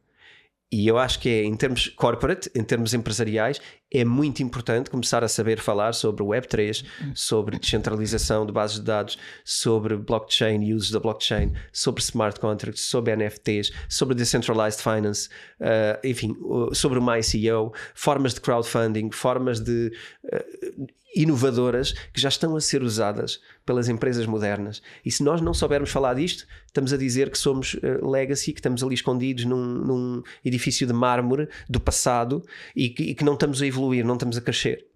[0.71, 3.59] E eu acho que é, em termos corporate, em termos empresariais,
[3.91, 9.19] é muito importante começar a saber falar sobre Web3, sobre descentralização de bases de dados,
[9.45, 16.07] sobre blockchain e usos da blockchain, sobre smart contracts, sobre NFTs, sobre decentralized finance, uh,
[16.07, 16.37] enfim,
[16.75, 19.91] sobre o MyCEO, formas de crowdfunding, formas de
[20.25, 24.83] uh, inovadoras que já estão a ser usadas pelas empresas modernas.
[25.05, 28.61] E se nós não soubermos falar disto, estamos a dizer que somos uh, legacy, que
[28.61, 32.43] estamos ali escondidos num, num edifício de mármore do passado
[32.75, 34.87] e que, e que não estamos a evoluir, não estamos a crescer.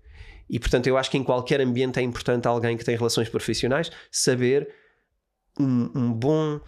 [0.49, 3.91] E portanto, eu acho que em qualquer ambiente é importante alguém que tem relações profissionais
[4.11, 4.69] saber
[5.59, 6.61] um, um bom,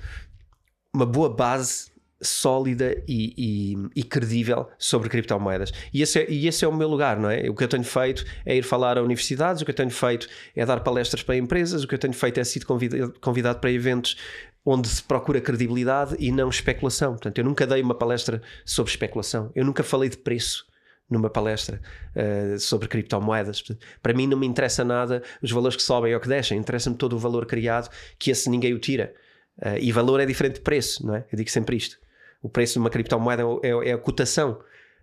[0.93, 1.94] uma boa base
[2.27, 5.73] sólida e, e, e, credível sobre criptomoedas.
[5.93, 7.49] E esse, é, e esse é o meu lugar, não é?
[7.49, 10.29] O que eu tenho feito é ir falar a universidades, o que eu tenho feito
[10.55, 13.71] é dar palestras para empresas, o que eu tenho feito é ser convidado, convidado para
[13.71, 14.17] eventos
[14.65, 17.13] onde se procura credibilidade e não especulação.
[17.13, 20.67] Portanto, eu nunca dei uma palestra sobre especulação, eu nunca falei de preço
[21.09, 21.81] numa palestra
[22.17, 23.63] uh, sobre criptomoedas.
[24.03, 27.15] Para mim não me interessa nada os valores que sobem ou que descem, interessa-me todo
[27.15, 29.15] o valor criado, que esse ninguém o tira.
[29.59, 31.25] Uh, e valor é diferente de preço, não é?
[31.31, 31.99] Eu digo sempre isto.
[32.45, 34.59] O preço de uma criptomoeda é, é, é, a cotação,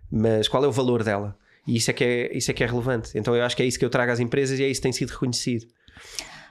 [0.08, 1.36] mas qual é o valor dela?
[1.66, 3.10] E isso é, que é, isso é que é relevante.
[3.18, 4.84] Então eu acho que é isso que eu trago às empresas e é isso que
[4.84, 5.66] tem sido reconhecido.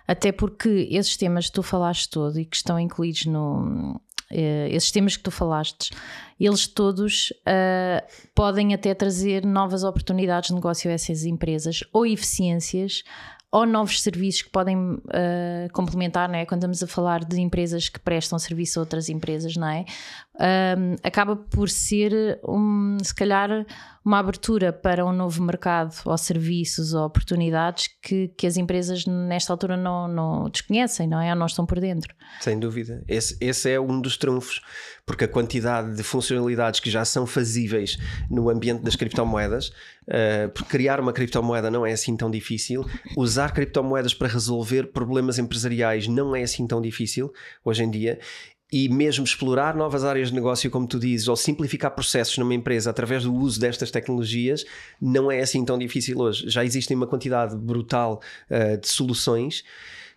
[0.05, 4.01] Até porque esses temas que tu falaste todo e que estão incluídos no.
[4.29, 5.91] Uh, esses temas que tu falaste,
[6.37, 13.03] eles todos uh, podem até trazer novas oportunidades de negócio a essas empresas ou eficiências
[13.51, 15.01] ou novos serviços que podem uh,
[15.73, 16.45] complementar, não é?
[16.45, 19.83] Quando estamos a falar de empresas que prestam serviço a outras empresas, não é?
[20.39, 23.65] Um, acaba por ser, um, se calhar,
[24.03, 29.51] uma abertura para um novo mercado ou serviços ou oportunidades que, que as empresas nesta
[29.51, 31.29] altura não, não desconhecem, não é?
[31.31, 32.15] Ou não estão por dentro.
[32.39, 33.03] Sem dúvida.
[33.05, 34.61] Esse, esse é um dos trunfos,
[35.11, 37.97] porque a quantidade de funcionalidades que já são fazíveis
[38.29, 39.67] no ambiente das criptomoedas,
[40.07, 42.85] uh, criar uma criptomoeda não é assim tão difícil,
[43.17, 47.33] usar criptomoedas para resolver problemas empresariais não é assim tão difícil
[47.65, 48.19] hoje em dia
[48.71, 52.89] e mesmo explorar novas áreas de negócio, como tu dizes, ou simplificar processos numa empresa
[52.89, 54.63] através do uso destas tecnologias,
[55.01, 56.49] não é assim tão difícil hoje.
[56.49, 59.65] Já existem uma quantidade brutal uh, de soluções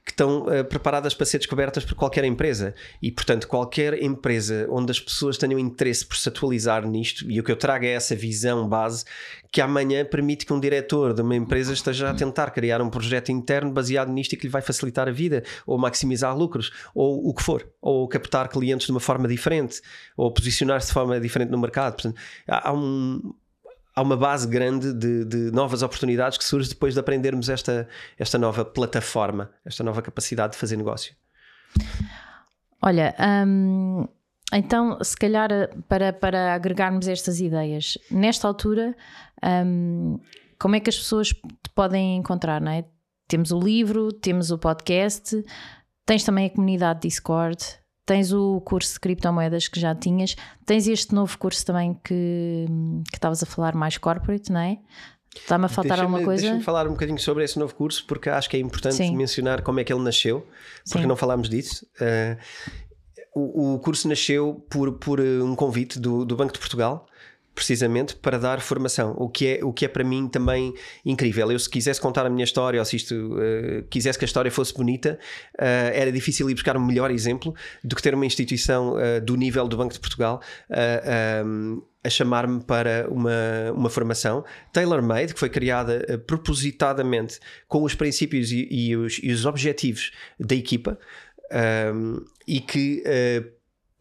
[0.04, 2.74] que estão uh, preparadas para ser descobertas por qualquer empresa.
[3.00, 7.42] E, portanto, qualquer empresa onde as pessoas tenham interesse por se atualizar nisto, e o
[7.42, 9.04] que eu trago é essa visão base
[9.50, 13.30] que amanhã permite que um diretor de uma empresa esteja a tentar criar um projeto
[13.30, 17.32] interno baseado nisto e que lhe vai facilitar a vida, ou maximizar lucros, ou o
[17.32, 19.80] que for, ou captar clientes de uma forma diferente,
[20.16, 21.94] ou posicionar-se de forma diferente no mercado.
[21.94, 23.32] Portanto, há um,
[23.94, 28.38] há uma base grande de, de, novas oportunidades que surge depois de aprendermos esta, esta
[28.38, 31.14] nova plataforma, esta nova capacidade de fazer negócio.
[32.82, 33.14] Olha,
[33.46, 34.06] hum,
[34.52, 35.48] então, se calhar
[35.88, 38.94] para, para agregarmos estas ideias, nesta altura,
[39.64, 40.18] hum,
[40.58, 42.84] como é que as pessoas te podem encontrar, não é?
[43.26, 45.44] Temos o livro, temos o podcast,
[46.04, 47.58] tens também a comunidade Discord,
[48.06, 50.36] Tens o curso de criptomoedas que já tinhas,
[50.66, 52.66] tens este novo curso também que
[53.12, 54.78] estavas a falar mais corporate, não é?
[55.34, 56.42] Está-me a faltar alguma coisa?
[56.42, 59.16] Deixa-me falar um bocadinho sobre esse novo curso, porque acho que é importante Sim.
[59.16, 60.46] mencionar como é que ele nasceu,
[60.84, 61.06] porque Sim.
[61.06, 61.86] não falámos disso.
[62.00, 62.36] Uh,
[63.34, 67.08] o, o, curso nasceu por, por um convite do, do Banco de Portugal
[67.54, 71.50] precisamente para dar formação, o que é, o que é para mim também incrível.
[71.52, 74.50] Eu, se quisesse contar a minha história, ou se isto uh, quisesse que a história
[74.50, 75.18] fosse bonita,
[75.54, 79.36] uh, era difícil ir buscar um melhor exemplo do que ter uma instituição uh, do
[79.36, 80.40] nível do Banco de Portugal.
[81.44, 87.94] Um, a chamar-me para uma, uma formação tailor-made, que foi criada uh, propositadamente com os
[87.94, 90.98] princípios e, e, os, e os, objetivos da equipa
[91.94, 93.53] um, e que uh,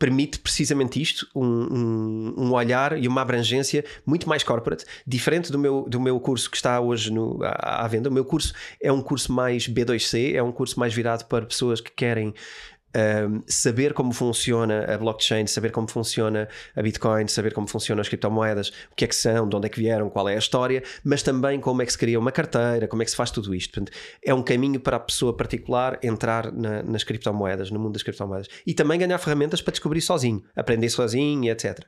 [0.04, 5.58] permite precisamente isto, um, um, um, olhar e uma abrangência muito mais corporate, diferente do
[5.58, 8.10] meu, do meu curso que está hoje no, à, à venda.
[8.10, 11.80] O meu curso é um curso mais B2C, é um curso mais virado para pessoas
[11.80, 12.34] que querem
[12.95, 18.08] um, saber como funciona a blockchain, saber como funciona a Bitcoin, saber como funcionam as
[18.08, 20.84] criptomoedas, o que é que são, de onde é que vieram, qual é a história,
[21.03, 23.53] mas também como é que se cria uma carteira, como é que se faz tudo
[23.53, 23.73] isto.
[23.73, 28.03] Portanto, é um caminho para a pessoa particular entrar na, nas criptomoedas, no mundo das
[28.03, 28.47] criptomoedas.
[28.65, 31.79] E também ganhar ferramentas para descobrir sozinho, aprender sozinho etc.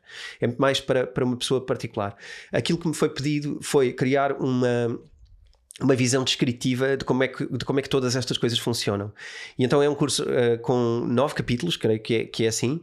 [0.41, 2.15] É mais para, para uma pessoa particular.
[2.51, 4.99] Aquilo que me foi pedido foi criar uma
[5.81, 9.11] uma visão descritiva de como, é que, de como é que todas estas coisas funcionam.
[9.57, 12.81] E então é um curso uh, com nove capítulos, creio que é, que é assim,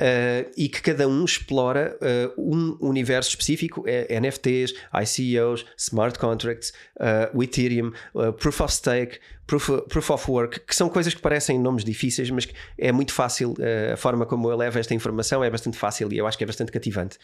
[0.00, 6.72] Uh, e que cada um explora uh, um universo específico, é NFTs, ICOs, smart contracts,
[7.32, 7.92] o Ethereum,
[8.38, 12.46] Proof of Stake, proof, proof of Work, que são coisas que parecem nomes difíceis, mas
[12.46, 13.54] que é muito fácil,
[13.92, 16.46] a forma como eu levo esta informação é bastante fácil e eu acho que é
[16.48, 17.16] bastante cativante.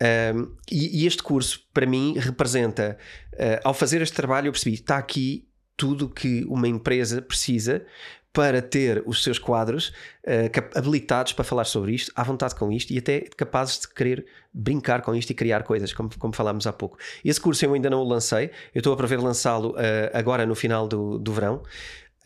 [0.00, 2.96] Um, e, e, este curso, para mim, representa,
[3.34, 7.84] uh, ao fazer este trabalho, eu percebi, está aqui tudo que uma empresa precisa
[8.32, 12.92] para ter os seus quadros uh, habilitados para falar sobre isto, à vontade com isto
[12.92, 16.72] e até capazes de querer brincar com isto e criar coisas, como, como falámos há
[16.72, 16.98] pouco.
[17.24, 19.76] Esse curso eu ainda não o lancei, eu estou a prever lançá-lo uh,
[20.12, 21.62] agora no final do, do verão.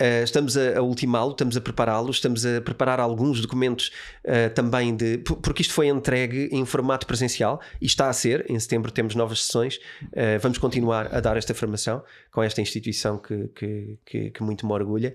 [0.00, 3.92] Uh, estamos a, a ultimá-lo, estamos a prepará-lo, estamos a preparar alguns documentos
[4.24, 5.18] uh, também de.
[5.18, 8.44] Porque isto foi entregue em formato presencial e está a ser.
[8.50, 9.76] Em setembro temos novas sessões.
[10.04, 12.02] Uh, vamos continuar a dar esta formação
[12.32, 15.14] com esta instituição que, que, que, que muito me orgulha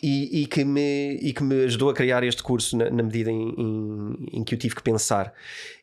[0.00, 3.30] e, e, que me, e que me ajudou a criar este curso na, na medida
[3.30, 5.34] em, em, em que eu tive que pensar.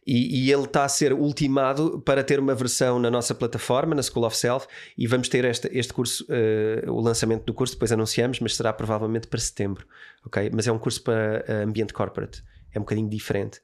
[0.06, 4.02] E, e, ele está a ser ultimado para ter uma versão na nossa plataforma, na
[4.02, 4.66] School of Self,
[4.98, 8.74] e vamos ter este, este curso, uh, o lançamento do curso, depois anunciamos, mas será
[8.74, 9.86] provavelmente para setembro,
[10.26, 10.50] ok?
[10.52, 13.60] Mas é um curso para uh, ambiente corporate, é um bocadinho diferente.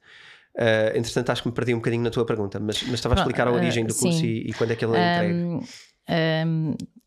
[0.54, 3.18] Uh, entretanto, acho que me perdi um bocadinho na tua pergunta, mas, mas estava a
[3.18, 5.34] explicar a origem do curso e, e, quando é que ele é entregue.
[5.34, 5.62] Um,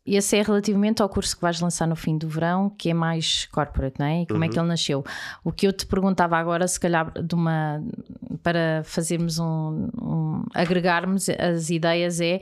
[0.04, 3.46] esse é relativamente ao curso que vais lançar no fim do verão, que é mais
[3.46, 4.22] corporate, não é?
[4.22, 4.44] E como uhum.
[4.44, 5.04] é que ele nasceu?
[5.44, 7.82] O que eu te perguntava agora, se calhar, de uma,
[8.42, 12.40] para fazermos um, um agregarmos as ideias, é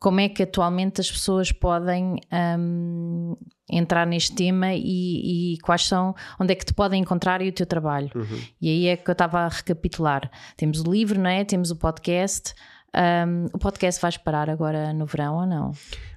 [0.00, 2.16] como é que atualmente as pessoas podem
[2.58, 3.36] um,
[3.70, 7.52] entrar neste tema e, e, quais são, onde é que te podem encontrar e o
[7.52, 8.10] teu trabalho.
[8.14, 8.40] Uhum.
[8.60, 10.30] E aí é que eu estava a recapitular.
[10.56, 11.44] Temos o livro, não é?
[11.44, 12.52] Temos o podcast.
[12.96, 15.72] Um, o podcast vais parar agora no verão ou não?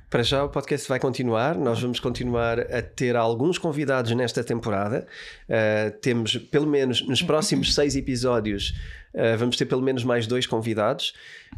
[0.09, 5.05] Para já o podcast vai continuar, nós vamos continuar a ter alguns convidados nesta temporada.
[5.47, 8.73] Uh, temos pelo menos nos próximos seis episódios
[9.13, 11.15] Uh, vamos ter pelo menos mais dois convidados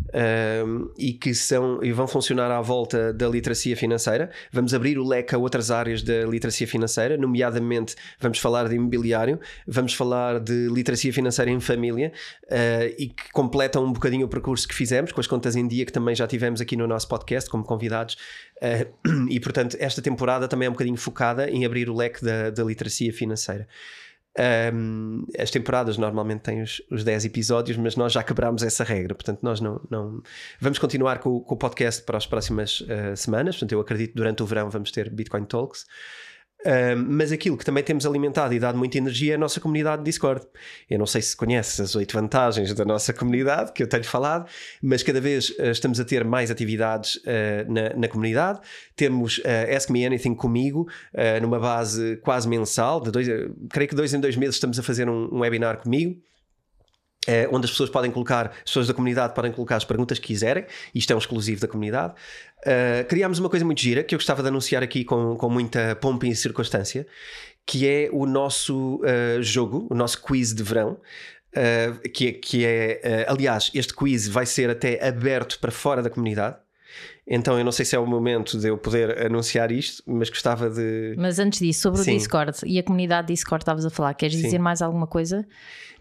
[0.08, 4.30] uh, e que são e vão funcionar à volta da literacia financeira.
[4.52, 9.40] Vamos abrir o leque a outras áreas da literacia financeira, nomeadamente vamos falar de imobiliário,
[9.68, 12.14] vamos falar de literacia financeira em família
[12.46, 15.86] uh, e que completam um bocadinho o percurso que fizemos com as contas em dia
[15.86, 18.18] que também já tivemos aqui no nosso podcast como convidados.
[19.28, 22.64] e portanto, esta temporada também é um bocadinho focada em abrir o leque da, da
[22.64, 23.68] literacia financeira.
[24.74, 29.14] Um, as temporadas normalmente têm os, os 10 episódios, mas nós já quebrámos essa regra,
[29.14, 29.82] portanto, nós não.
[29.90, 30.22] não...
[30.60, 33.56] Vamos continuar com, com o podcast para as próximas uh, semanas.
[33.56, 35.86] Portanto, eu acredito que durante o verão vamos ter Bitcoin Talks.
[37.08, 40.06] Mas aquilo que também temos alimentado e dado muita energia é a nossa comunidade de
[40.06, 40.46] Discord.
[40.90, 44.48] Eu não sei se conheces as oito vantagens da nossa comunidade, que eu tenho falado,
[44.82, 48.60] mas cada vez uh, estamos a ter mais atividades uh, na, na, comunidade.
[48.96, 50.88] Temos uh, Ask Me Anything comigo,
[51.42, 53.28] numa base quase mensal, de dois,
[53.70, 56.22] creio que dois em dois meses estamos a fazer um, um webinar comigo.
[57.28, 60.28] É, onde as pessoas podem colocar, as pessoas da comunidade podem colocar as perguntas que
[60.28, 62.14] quiserem, isto é um exclusivo da comunidade.
[62.62, 65.96] Uh, criámos uma coisa muito gira que eu gostava de anunciar aqui com, com muita
[65.98, 67.06] pompa e circunstância,
[67.64, 70.98] que é o nosso uh, jogo, o nosso quiz de verão.
[72.14, 76.56] Que, é, que é aliás, este quiz vai ser até aberto para fora da comunidade.
[77.28, 80.70] Então eu não sei se é o momento de eu poder anunciar isto, mas gostava
[80.70, 81.16] de.
[81.18, 82.12] Mas antes disso, sobre Sim.
[82.12, 84.44] o Discord e a comunidade Discord estavas a falar, queres Sim.
[84.44, 85.48] dizer mais alguma coisa?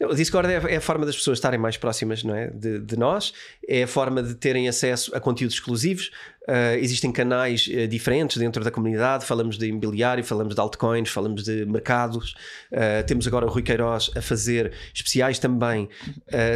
[0.03, 2.49] O Discord é, é, a forma das pessoas estarem mais próximas não é?
[2.49, 3.35] de, de nós,
[3.69, 6.11] é a forma de terem acesso a conteúdos exclusivos,
[6.51, 9.25] Uh, existem canais uh, diferentes dentro da comunidade.
[9.25, 12.35] Falamos de imobiliário, falamos de altcoins, falamos de mercados.
[12.73, 15.89] Uh, temos agora o Rui Queiroz a fazer especiais também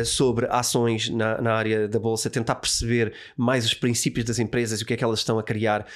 [0.04, 4.82] sobre ações na, na, área da bolsa, tentar perceber mais os princípios das empresas e
[4.82, 5.86] o que é que elas estão a criar.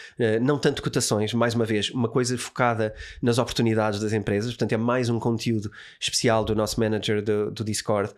[0.42, 4.50] não tanto cotações, mais uma vez, uma coisa focada nas oportunidades das empresas.
[4.50, 8.12] Portanto, é mais um conteúdo especial do nosso manager do, do Discord.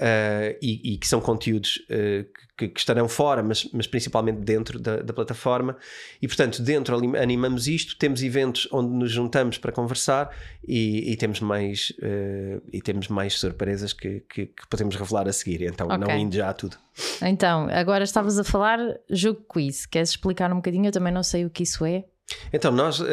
[0.00, 4.80] Uh, e, e, que são conteúdos uh, que, que, estarão fora, mas, mas principalmente dentro
[4.80, 5.76] da, da, plataforma.
[6.20, 10.34] E portanto, dentro animamos isto, temos eventos onde nos juntamos para conversar
[10.66, 15.32] e, e temos, mais, uh, e temos mais surpresas que, que, que, podemos revelar a
[15.32, 15.62] seguir.
[15.62, 15.98] Então, okay.
[15.98, 16.76] não indo já a tudo.
[17.20, 19.86] Então, agora estavas a falar jogo quiz.
[19.86, 20.86] Queres explicar um bocadinho?
[20.86, 22.04] Eu também não sei o que isso é.
[22.52, 23.06] Então, nós uh,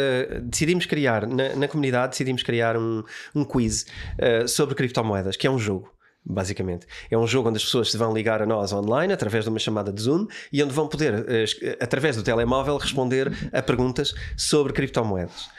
[0.44, 3.86] decidimos criar, na, na, comunidade, decidimos criar um, um quiz
[4.18, 5.92] uh, sobre criptomoedas, que é um jogo
[6.26, 6.86] basicamente.
[7.10, 9.58] É um jogo onde as pessoas se vão ligar a nós online através de uma
[9.58, 14.74] chamada de Zoom e onde vão poder, eh, através do telemóvel, responder a perguntas sobre
[14.74, 15.50] criptomoedas.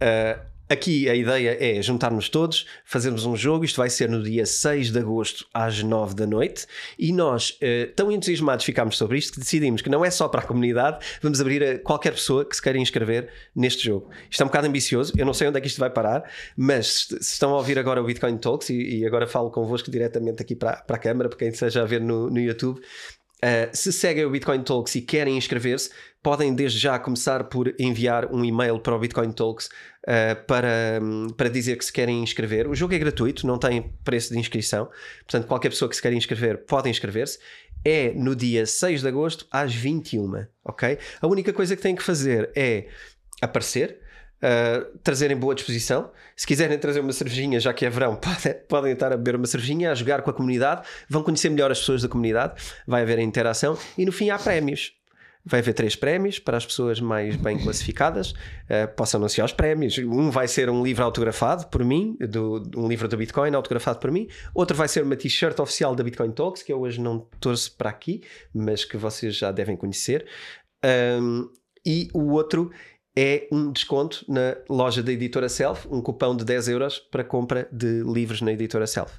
[0.00, 3.66] Uh, Aqui a ideia é juntarmos todos, fazermos um jogo.
[3.66, 6.66] Isto vai ser no dia 6 de agosto, às 9 da noite.
[6.98, 10.40] E nós, eh, tão entusiasmados ficámos sobre isto que decidimos que não é só para
[10.40, 14.08] a comunidade, vamos abrir a qualquer pessoa que se queira inscrever neste jogo.
[14.30, 16.24] Isto é um bocado ambicioso, eu não sei onde é que isto vai parar,
[16.56, 20.40] mas se estão a ouvir agora o Bitcoin Talks, e, e agora falo convosco diretamente
[20.40, 22.80] aqui para, para a câmara, para quem esteja a ver no, no YouTube,
[23.44, 25.90] Uh, se seguem o Bitcoin Talks e querem inscrever-se,
[26.22, 31.28] podem desde já começar por enviar um e-mail para o Bitcoin Talks uh, para, um,
[31.28, 32.66] para dizer que se querem inscrever.
[32.66, 34.88] O jogo é gratuito, não tem preço de inscrição,
[35.26, 37.38] portanto, qualquer pessoa que se quer inscrever pode inscrever-se.
[37.84, 40.98] É no dia 6 de agosto às 21, ok?
[41.20, 42.88] A única coisa que têm que fazer é
[43.42, 44.00] aparecer,
[44.44, 46.10] uh, trazerem boa disposição.
[46.36, 49.46] Se quiserem trazer uma cervejinha, já que é verão, podem, podem estar a beber uma
[49.46, 53.18] cervejinha, a jogar com a comunidade, vão conhecer melhor as pessoas da comunidade, vai haver
[53.18, 54.92] interação e no fim há prémios.
[55.46, 58.30] Vai haver três prémios para as pessoas mais bem classificadas.
[58.30, 59.98] Uh, posso anunciar os prémios.
[59.98, 64.10] Um vai ser um livro autografado por mim, do, um livro do Bitcoin autografado por
[64.10, 64.26] mim.
[64.54, 67.90] Outro vai ser uma t-shirt oficial da Bitcoin Talks, que eu hoje não torço para
[67.90, 68.22] aqui,
[68.54, 70.24] mas que vocês já devem conhecer.
[70.82, 71.50] Um,
[71.84, 72.70] e o outro
[73.16, 77.68] é um desconto na loja da editora Self, um cupão de 10 euros para compra
[77.70, 79.12] de livros na editora Self.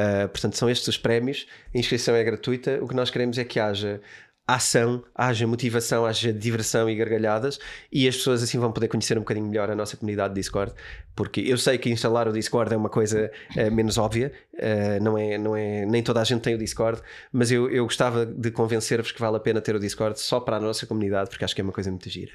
[0.00, 1.46] Uh, portanto, são estes os prémios.
[1.72, 2.80] A inscrição é gratuita.
[2.82, 4.00] O que nós queremos é que haja
[4.46, 7.58] ação, haja motivação, haja diversão e gargalhadas
[7.90, 10.74] e as pessoas assim vão poder conhecer um bocadinho melhor a nossa comunidade de Discord,
[11.16, 15.16] porque eu sei que instalar o Discord é uma coisa uh, menos óbvia, uh, não,
[15.16, 17.00] é, não é, nem toda a gente tem o Discord,
[17.32, 20.58] mas eu, eu gostava de convencer-vos que vale a pena ter o Discord só para
[20.58, 22.32] a nossa comunidade, porque acho que é uma coisa muito gira.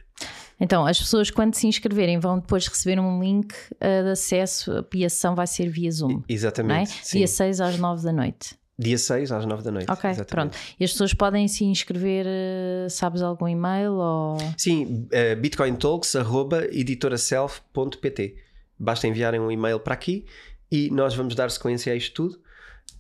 [0.59, 4.83] Então, as pessoas quando se inscreverem vão depois receber um link uh, de acesso, a
[5.09, 6.21] sessão vai ser via Zoom.
[6.27, 6.91] Exatamente.
[6.91, 6.95] É?
[7.17, 8.59] Dia 6 às 9 da noite.
[8.77, 9.89] Dia 6 às 9 da noite.
[9.91, 10.29] Ok, exatamente.
[10.29, 10.57] pronto.
[10.79, 13.91] E as pessoas podem se inscrever, eh, sabes algum e-mail?
[13.93, 14.37] Ou...
[14.57, 18.37] Sim, uh, bitcointalks.editoraself.pt.
[18.79, 20.25] Basta enviarem um e-mail para aqui
[20.71, 22.39] e nós vamos dar sequência a isto tudo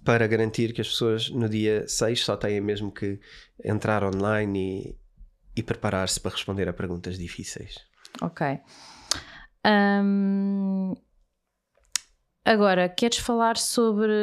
[0.03, 3.17] para garantir que as pessoas no dia 6 só têm mesmo que
[3.63, 4.95] entrar online e,
[5.55, 7.77] e preparar-se para responder a perguntas difíceis.
[8.21, 8.59] Ok.
[9.65, 10.95] Um,
[12.45, 14.13] agora, queres falar sobre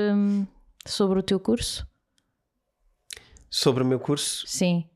[0.86, 1.86] sobre o teu curso?
[3.50, 4.46] Sobre o meu curso?
[4.46, 4.88] Sim.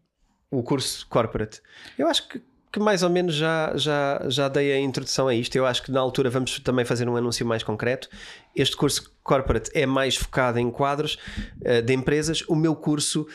[0.51, 1.61] O curso corporate.
[1.97, 5.55] Eu acho que, que mais ou menos já, já, já dei a introdução a isto.
[5.57, 8.09] Eu acho que na altura vamos também fazer um anúncio mais concreto.
[8.55, 11.17] Este curso corporate é mais focado em quadros
[11.61, 12.43] uh, de empresas.
[12.49, 13.27] O meu curso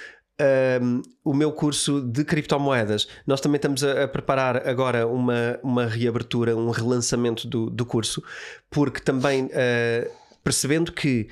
[0.82, 3.08] um, o meu curso de criptomoedas.
[3.26, 8.24] Nós também estamos a, a, preparar agora uma, uma reabertura, um relançamento do, do curso,
[8.70, 10.12] porque também uh,
[10.44, 11.28] percebendo que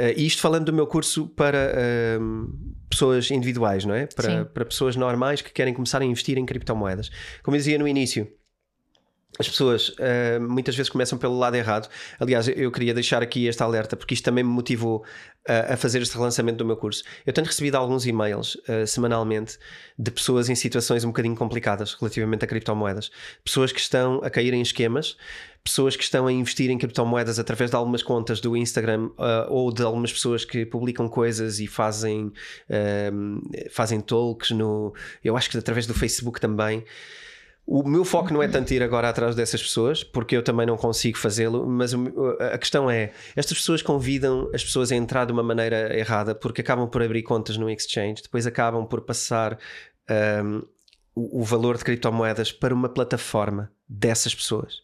[0.00, 1.70] Uh, isto falando do meu curso para
[2.18, 4.06] uh, pessoas individuais, não é?
[4.06, 7.10] Para, para pessoas normais que querem começar a investir em criptomoedas.
[7.42, 8.26] Como eu dizia no início,
[9.38, 11.88] as pessoas uh, muitas vezes começam pelo lado errado.
[12.20, 14.98] Aliás, eu queria deixar aqui esta alerta porque isto também me motivou
[15.48, 17.02] uh, a fazer este relançamento do meu curso.
[17.24, 19.58] Eu tenho recebido alguns e-mails uh, semanalmente
[19.98, 23.10] de pessoas em situações um bocadinho complicadas relativamente a criptomoedas.
[23.42, 25.16] Pessoas que estão a cair em esquemas,
[25.64, 29.10] pessoas que estão a investir em criptomoedas através de algumas contas do Instagram
[29.48, 32.32] ou de algumas pessoas que publicam coisas e fazem,
[33.70, 34.92] fazem talks no.
[35.22, 36.84] Eu acho que através do Facebook também.
[37.64, 40.76] O meu foco não é tanto ir agora atrás dessas pessoas, porque eu também não
[40.76, 41.94] consigo fazê-lo, mas
[42.52, 46.60] a questão é: estas pessoas convidam as pessoas a entrar de uma maneira errada, porque
[46.60, 49.58] acabam por abrir contas no exchange, depois acabam por passar
[50.44, 50.62] um,
[51.14, 54.81] o, o valor de criptomoedas para uma plataforma dessas pessoas.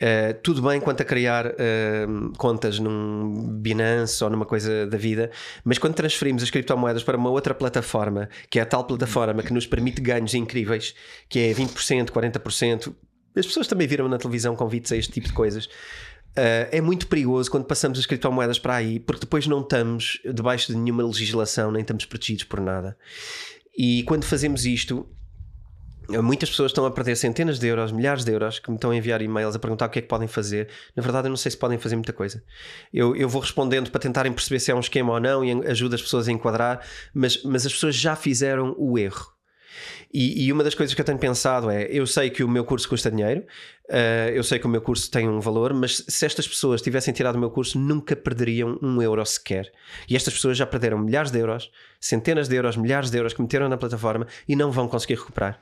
[0.00, 5.28] Uh, tudo bem quanto a criar uh, contas num Binance ou numa coisa da vida,
[5.64, 9.52] mas quando transferimos as criptomoedas para uma outra plataforma, que é a tal plataforma que
[9.52, 10.94] nos permite ganhos incríveis,
[11.28, 12.94] que é 20%, 40%,
[13.36, 15.66] as pessoas também viram na televisão convites a este tipo de coisas.
[15.66, 20.70] Uh, é muito perigoso quando passamos as criptomoedas para aí, porque depois não estamos debaixo
[20.70, 22.96] de nenhuma legislação, nem estamos protegidos por nada.
[23.76, 25.08] E quando fazemos isto,
[26.08, 28.96] Muitas pessoas estão a perder centenas de euros, milhares de euros, que me estão a
[28.96, 30.68] enviar e-mails a perguntar o que é que podem fazer.
[30.96, 32.42] Na verdade, eu não sei se podem fazer muita coisa.
[32.92, 35.96] Eu, eu vou respondendo para tentarem perceber se é um esquema ou não e ajuda
[35.96, 36.80] as pessoas a enquadrar,
[37.12, 39.37] mas, mas as pessoas já fizeram o erro.
[40.12, 42.64] E, e, uma das coisas que eu tenho pensado é: eu sei que o meu
[42.64, 43.40] curso custa dinheiro,
[43.90, 47.12] uh, eu sei que o meu curso tem um valor, mas se estas pessoas tivessem
[47.12, 49.70] tirado o meu curso, nunca perderiam um euro sequer.
[50.08, 53.42] E estas pessoas já perderam milhares de euros, centenas de euros, milhares de euros que
[53.42, 55.60] meteram na plataforma e não vão conseguir recuperar.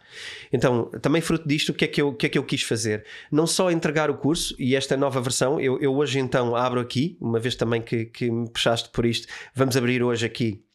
[0.53, 3.05] Então, também fruto disto, o que é que eu, que é que eu quis fazer?
[3.33, 7.17] Não só entregar o curso e esta nova versão, eu, eu hoje então abro aqui,
[7.21, 10.66] uma vez também que, que me puxaste por isto, vamos abrir hoje aqui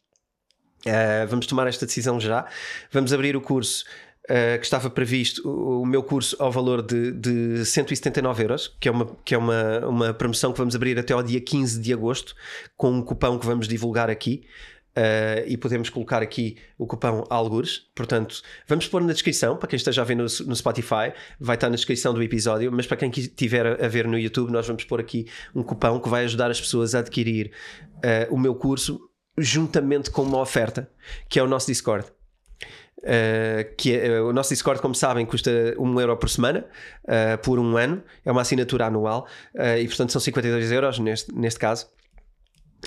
[0.86, 2.46] Uh, vamos tomar esta decisão já.
[2.90, 3.84] Vamos abrir o curso
[4.24, 8.88] uh, que estava previsto, o, o, meu curso ao valor de, de 179 euros, que
[8.88, 11.92] é, uma, que é uma, uma promoção que vamos abrir até ao dia 15 de
[11.92, 12.34] agosto,
[12.76, 14.44] com um cupão que vamos divulgar aqui.
[14.94, 17.86] Uh, e podemos colocar aqui o cupão Algures.
[17.94, 21.70] Portanto, vamos pôr na descrição, para quem esteja a ver no, no, Spotify, vai estar
[21.70, 25.00] na descrição do episódio, mas para quem estiver a ver no YouTube, nós vamos pôr
[25.00, 27.52] aqui um cupão que vai ajudar as pessoas a adquirir
[28.04, 29.00] uh, o meu curso
[29.36, 30.88] juntamente com uma oferta,
[31.28, 32.06] que é o nosso Discord.
[32.98, 36.64] Uh, que é, o nosso Discord, como sabem, custa 1 euro por semana,
[37.04, 39.26] uh, por um ano, é uma assinatura anual
[39.80, 41.88] e, portanto, são 52 euros neste, neste caso.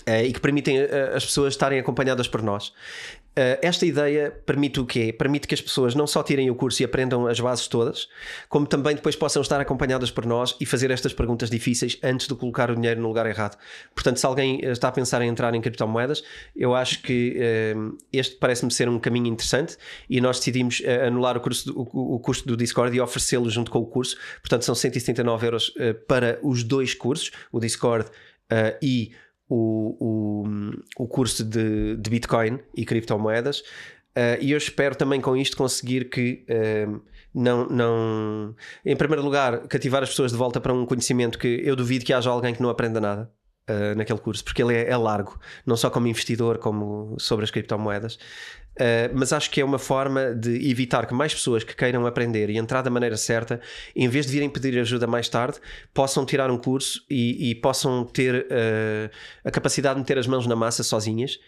[0.07, 0.79] e que permitem
[1.13, 2.73] as pessoas estarem acompanhadas por nós.
[3.37, 5.11] Uh, esta ideia permite o quê?
[5.11, 8.07] Permite que as pessoas não só tirem o curso e aprendam as bases todas,
[8.47, 12.35] como também depois possam estar acompanhadas por nós e fazer estas perguntas difíceis antes de
[12.35, 13.57] colocar o dinheiro no lugar errado.
[13.93, 16.23] Portanto, se alguém está a pensar em entrar em criptomoedas,
[16.55, 17.37] eu acho que
[17.75, 19.75] uh, este parece-me ser um caminho interessante
[20.09, 23.69] e nós decidimos uh, anular o, curso, o, o, custo do Discord e oferecê-lo junto
[23.69, 24.15] com o curso.
[24.39, 25.73] Portanto, são 179 euros
[26.07, 28.09] para os dois cursos, o Discord
[28.81, 29.11] e
[29.49, 33.59] o, o, o curso de, de Bitcoin e criptomoedas.
[34.17, 37.01] Uh, e eu espero também com isto conseguir que uh,
[37.33, 41.75] não, não, em primeiro lugar, cativar as pessoas de volta para um conhecimento que eu
[41.75, 43.29] duvido que haja alguém que não aprenda nada
[43.69, 47.51] uh, naquele curso, porque ele é, é, largo, não só como investidor, como sobre as
[47.51, 48.15] criptomoedas.
[48.75, 52.49] Uh, mas acho que é uma forma de evitar que mais pessoas que queiram aprender
[52.49, 53.61] e entrar da maneira certa,
[53.95, 55.59] em vez de virem pedir ajuda mais tarde,
[55.93, 59.09] possam tirar um curso e, e possam ter uh,
[59.45, 61.39] a capacidade de meter as mãos na massa sozinhas.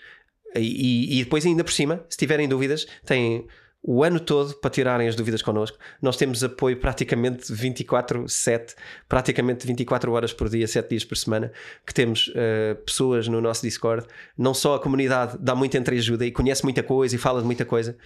[0.55, 3.45] E, e, depois, ainda por cima, se tiverem dúvidas, têm
[3.89, 5.77] o ano todo para tirarem as dúvidas connosco.
[6.01, 8.75] Nós temos apoio praticamente 24-7,
[9.07, 11.53] praticamente 24 horas por dia, 7 dias por semana,
[11.85, 14.05] que temos uh, pessoas no nosso Discord.
[14.38, 17.63] Não só a comunidade dá muita entreajuda e conhece muita coisa e fala de muita
[17.63, 17.97] coisa,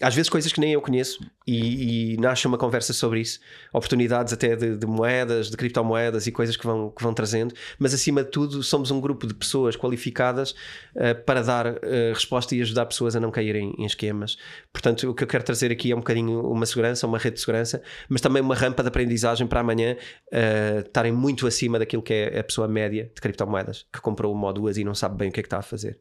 [0.00, 3.40] às vezes coisas que nem eu conheço e, e nasce uma conversa sobre isso,
[3.72, 7.92] oportunidades até de, de, moedas, de criptomoedas e coisas que vão, que vão trazendo, mas
[7.92, 10.52] acima de tudo somos um grupo de pessoas qualificadas
[10.94, 11.78] uh, para dar uh,
[12.12, 14.36] resposta e ajudar pessoas a não caírem em esquemas.
[14.72, 17.40] Portanto, o que eu quero trazer aqui é um bocadinho uma segurança, uma rede de
[17.40, 19.96] segurança, mas também uma rampa de aprendizagem para amanhã
[20.32, 24.48] uh, estarem muito acima daquilo que é a pessoa média de criptomoedas, que comprou uma
[24.48, 25.98] ou duas e não sabe bem o que é que está a fazer.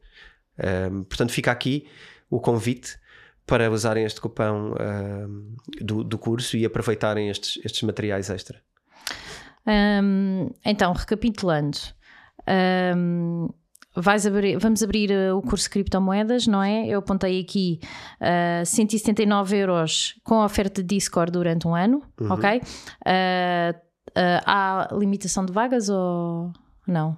[1.07, 1.87] portanto, fica aqui
[2.29, 2.97] o convite
[3.47, 8.61] para usarem este cupão uh, do, do curso e aproveitarem estes, estes materiais extra.
[9.65, 11.77] Um, então, recapitulando,
[12.95, 13.47] um,
[14.27, 16.85] abrir, vamos abrir uh, o curso de criptomoedas, não é?
[16.87, 17.79] Eu apontei aqui
[18.21, 22.31] uh, 179 euros com a oferta de Discord durante um ano, uhum.
[22.31, 22.61] ok?
[22.61, 23.87] Uh,
[24.45, 26.51] há limitação de vagas ou
[26.85, 27.17] não?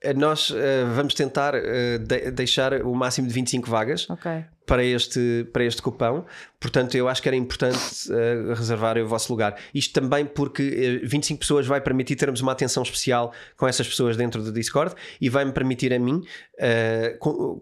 [0.00, 0.54] Eh, nós uh,
[0.94, 4.44] vamos tentar uh, de deixar o máximo de 25 vagas okay.
[4.64, 6.24] para, este, para este cupão.
[6.60, 7.78] Portanto, eu acho que era importante
[8.10, 9.56] uh, reservar o vosso lugar.
[9.74, 14.42] Isto também porque 25 pessoas vai permitir termos uma atenção especial com essas pessoas dentro
[14.42, 16.22] do Discord e vai-me permitir a mim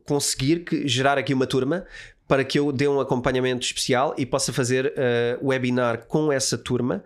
[0.04, 1.86] conseguir que, gerar aqui uma turma
[2.28, 7.04] para que eu dê um acompanhamento especial e possa fazer uh, webinar com essa turma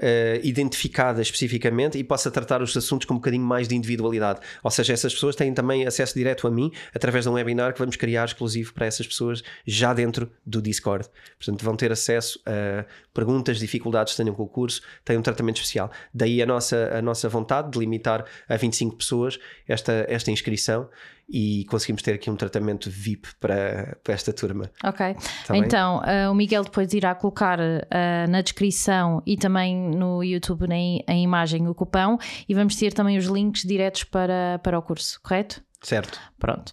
[0.00, 4.40] uh, identificada especificamente e possa tratar os assuntos com um bocadinho mais de individualidade.
[4.62, 7.78] Ou seja, essas pessoas têm também acesso direto a mim através de um webinar que
[7.78, 11.08] vamos criar exclusivo para essas pessoas já dentro do Discord.
[11.38, 15.56] Portanto, vão ter acesso a perguntas, dificuldades que tenham com o curso, têm um tratamento
[15.56, 15.90] especial.
[16.12, 19.38] Daí a nossa, a nossa vontade de limitar a 25 pessoas
[19.68, 20.88] esta, esta inscrição
[21.30, 24.68] e conseguimos ter aqui um tratamento VIP para, para esta turma.
[24.82, 25.14] Ok.
[25.46, 30.66] Tá então, uh, o Miguel depois irá colocar uh, na descrição e também no YouTube
[30.66, 32.18] na, em imagem o cupão
[32.48, 35.62] e vamos ter também os links diretos para, para o curso, correto?
[35.82, 36.20] Certo.
[36.38, 36.72] Pronto.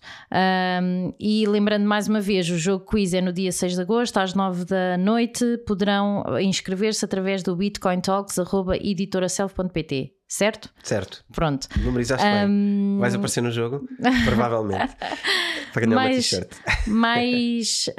[0.82, 4.18] Um, e lembrando mais uma vez, o jogo quiz é no dia 6 de agosto,
[4.18, 5.45] às 9 da noite.
[5.66, 10.69] Poderão inscrever-se através do bitcointalks.editoraself.pt certo?
[10.84, 11.23] Certo.
[11.32, 11.67] Pronto.
[11.78, 12.32] Numerizaste um...
[12.32, 12.99] bem.
[12.99, 13.88] Vais aparecer no jogo?
[14.25, 14.95] Provavelmente.
[15.73, 16.51] para ganhar mais, uma t-shirt.
[16.88, 17.89] mais,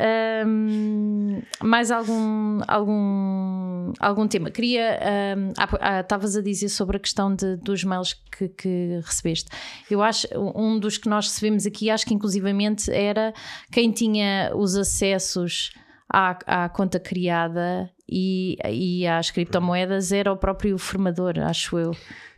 [0.46, 4.50] um, mais algum, algum, algum tema.
[4.50, 4.98] Queria.
[5.36, 5.52] Um,
[6.00, 9.48] estavas a dizer sobre a questão de, dos mails que, que recebeste.
[9.90, 13.32] Eu acho, um dos que nós recebemos aqui, acho que inclusivamente era
[13.70, 15.70] quem tinha os acessos
[16.12, 21.92] à, à conta criada e, e às criptomoedas era o próprio formador, acho eu.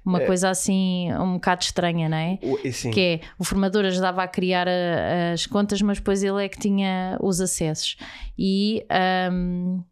[0.05, 0.27] Uma é.
[0.27, 2.39] coisa assim um bocado estranha, não é?
[2.43, 2.57] O,
[2.91, 6.59] que é o formador ajudava a criar a, as contas, mas depois ele é que
[6.59, 7.97] tinha os acessos.
[8.39, 8.85] E
[9.31, 9.83] um,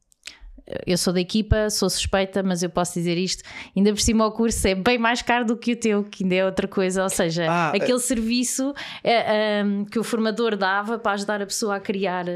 [0.87, 3.43] eu sou da equipa, sou suspeita, mas eu posso dizer isto.
[3.77, 6.35] Ainda por cima, o curso é bem mais caro do que o teu, que ainda
[6.35, 7.03] é outra coisa.
[7.03, 7.99] Ou seja, ah, aquele é...
[7.99, 12.27] serviço é, um, que o formador dava para ajudar a pessoa a criar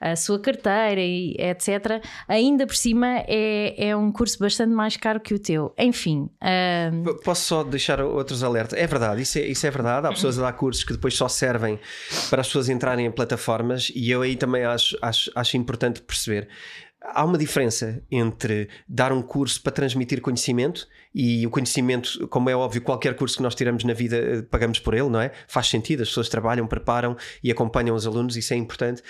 [0.00, 2.02] a sua carteira e etc.
[2.28, 5.72] Ainda por cima, é, é um curso bastante mais caro que o teu.
[5.78, 6.28] Enfim.
[6.42, 7.04] Um...
[7.24, 8.78] Posso só deixar outros alertas?
[8.78, 10.06] É verdade, isso é, isso é verdade.
[10.06, 11.78] Há pessoas a dar cursos que depois só servem
[12.30, 16.48] para as pessoas entrarem em plataformas e eu aí também acho, acho, acho importante perceber
[17.12, 22.56] há uma diferença entre dar um curso para transmitir conhecimento e o conhecimento, como é
[22.56, 25.32] óbvio, qualquer curso que nós tiramos na vida eh, pagamos por ele, não é?
[25.48, 29.02] Faz sentido, as pessoas trabalham, preparam e acompanham os alunos, isso é importante.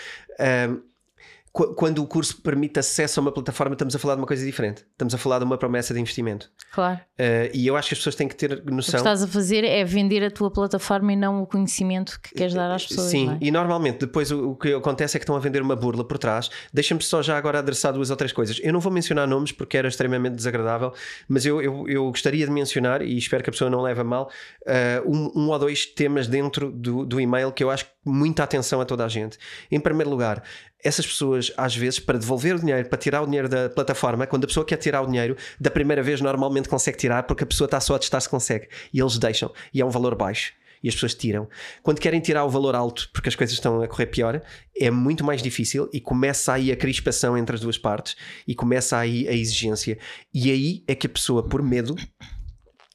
[1.57, 4.85] Quando o curso permite acesso a uma plataforma, estamos a falar de uma coisa diferente.
[4.93, 6.51] Estamos a falar de uma promessa de investimento.
[6.71, 7.01] Claro.
[7.19, 8.91] Uh, e eu acho que as pessoas têm que ter noção.
[8.91, 12.35] O que estás a fazer é vender a tua plataforma e não o conhecimento que
[12.35, 13.11] queres dar às pessoas.
[13.11, 13.39] Sim, é?
[13.41, 16.51] e normalmente depois o, que acontece é que estão a vender uma burla por trás.
[16.75, 18.61] Deixa-me só já agora adressar duas ou três coisas.
[18.63, 20.93] Eu não vou mencionar nomes porque era extremamente desagradável,
[21.27, 24.05] mas eu, eu, eu gostaria de mencionar, e espero que a pessoa não leve a
[24.05, 24.31] mal,
[24.67, 28.81] uh, um, um, ou dois temas dentro do, do e-mail que eu acho muita atenção
[28.81, 29.39] a toda a gente.
[29.71, 30.43] Em primeiro lugar,
[30.87, 34.45] essas pessoas, às vezes, para devolver o dinheiro, para tirar o dinheiro da plataforma, quando
[34.45, 37.67] a pessoa quer tirar o dinheiro, da primeira vez normalmente consegue tirar porque a pessoa
[37.67, 38.69] está só a testar se consegue.
[38.93, 39.53] E eles deixam.
[39.75, 40.53] E é um valor baixo.
[40.83, 41.49] E as pessoas tiram.
[41.83, 44.41] Quando querem tirar o valor alto porque as coisas estão a correr pior,
[44.79, 48.15] é muito mais difícil e começa aí a crispação entre as duas partes
[48.47, 49.99] e começa aí a exigência.
[50.33, 51.97] E aí é que a pessoa, por medo,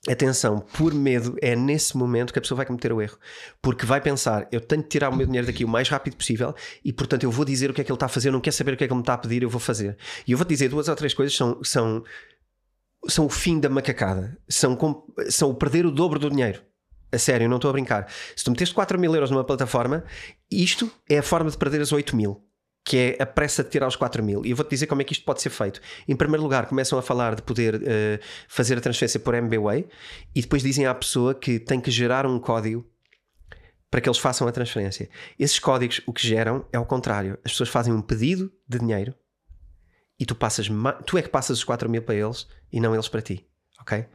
[0.10, 3.20] Atenção, por medo, é nesse momento que a pessoa vai cometer o erro.
[3.62, 6.56] Porque vai pensar, eu tenho que tirar o meu dinheiro daqui o mais rápido possível
[6.84, 8.41] e, portanto, eu vou dizer o que é que ele está a fazer, eu não
[8.41, 9.95] quero saber o que é que ele me está a pedir, eu vou fazer.
[10.28, 12.04] E eu vou-te dizer duas ou três coisas são, são,
[13.08, 14.36] são o fim da macacada.
[14.49, 14.76] São,
[15.30, 16.64] são o perder o dobro do dinheiro.
[17.12, 18.12] A sério, não estou a brincar.
[18.36, 20.04] Se tu meteste 4 mil euros numa plataforma,
[20.49, 22.41] isto é a forma de perder as 8 mil
[22.84, 24.46] que é a pressa de tirar os 4 mil.
[24.46, 25.80] E eu vou-te dizer como é que isto pode ser feito.
[26.08, 27.80] Em primeiro lugar, começam a falar de poder uh,
[28.48, 29.88] fazer a transferência por MBWay
[30.36, 32.86] e depois dizem à pessoa que tem que gerar um código
[33.90, 35.10] para que eles façam a transferência.
[35.38, 37.38] Esses códigos, o que geram é o contrário.
[37.44, 39.14] As pessoas fazem um pedido de dinheiro
[40.20, 40.68] e tu passas,
[41.06, 43.46] tu é que passas os 4 mil para eles e não eles para ti.
[43.82, 44.06] Ok?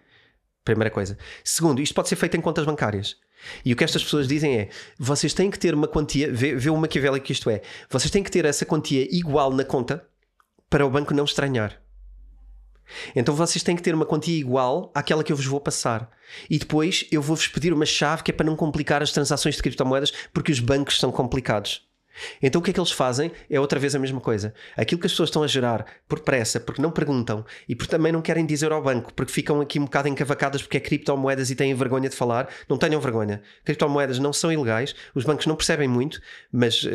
[0.64, 1.17] Primeira coisa.
[1.45, 3.17] Segundo, isto pode ser feito em contas bancárias.
[3.64, 4.68] E o que estas pessoas dizem é:
[4.99, 8.22] vocês têm que ter uma quantia, vê, vê o maquiavélico que isto é, vocês têm
[8.22, 10.05] que ter essa quantia igual na conta
[10.68, 11.80] para o banco não estranhar.
[13.14, 16.11] Então vocês têm que ter uma quantia igual àquela que eu vos vou passar.
[16.49, 19.62] E depois eu vou-vos pedir uma chave que é para não complicar as transações de
[19.62, 21.86] criptomoedas, porque os bancos são complicados.
[22.43, 23.31] Então o que é que eles fazem?
[23.49, 24.55] É outra vez a mesma coisa.
[24.77, 28.12] Aquilo que as pessoas estão a gerar por pressa, porque não perguntam e porque também
[28.12, 31.55] não querem dizer ao banco, porque ficam aqui um bocado encavacadas porque é criptomoedas e
[31.55, 33.43] têm vergonha de falar, não tenham vergonha.
[33.64, 36.21] Criptomoedas não são ilegais, os bancos não percebem muito,
[36.53, 36.89] mas, uh,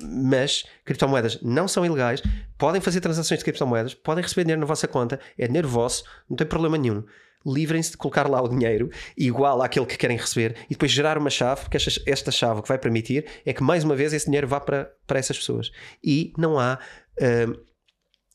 [0.00, 2.22] mas criptomoedas não são ilegais,
[2.58, 6.36] podem fazer transações de criptomoedas, podem receber dinheiro na vossa conta, é dinheiro vosso, não
[6.36, 7.04] tem problema nenhum.
[7.46, 11.30] Livrem-se de colocar lá o dinheiro igual àquele que querem receber e depois gerar uma
[11.30, 14.26] chave, porque esta, esta chave o que vai permitir é que mais uma vez esse
[14.26, 15.70] dinheiro vá para, para essas pessoas.
[16.02, 16.78] E não há,
[17.20, 17.60] uh,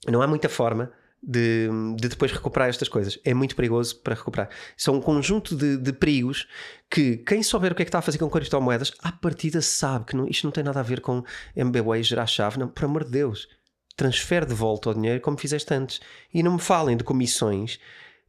[0.07, 0.91] não há muita forma
[1.21, 3.19] de, de, depois recuperar estas coisas.
[3.23, 4.49] É muito perigoso para recuperar.
[4.75, 6.47] São um conjunto de, de, perigos
[6.89, 10.05] que quem souber o que é que está a fazer com criptomoedas, à partida sabe
[10.05, 11.23] que não, isto não tem nada a ver com
[11.55, 12.59] MBWay gerar chave.
[12.59, 13.47] Não, por amor de Deus,
[13.95, 15.99] transfere de volta o dinheiro como fizeste antes.
[16.33, 17.79] E não me falem de comissões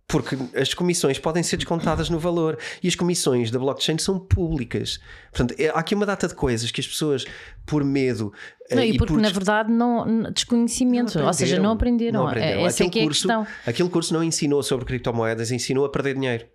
[0.09, 4.99] porque as comissões podem ser descontadas no valor e as comissões da blockchain são públicas.
[5.31, 7.27] Portanto, é, há aqui uma data de coisas que as pessoas,
[7.67, 8.33] por medo.
[8.71, 9.21] Eh, não, e, porque, por...
[9.21, 12.23] na verdade, não, desconhecimento, não ou seja, não aprenderam.
[12.23, 12.67] Não aprenderam.
[12.67, 13.47] Essa aquele, é, é curso, questão.
[13.67, 16.47] aquele curso não ensinou sobre criptomoedas, ensinou a perder dinheiro.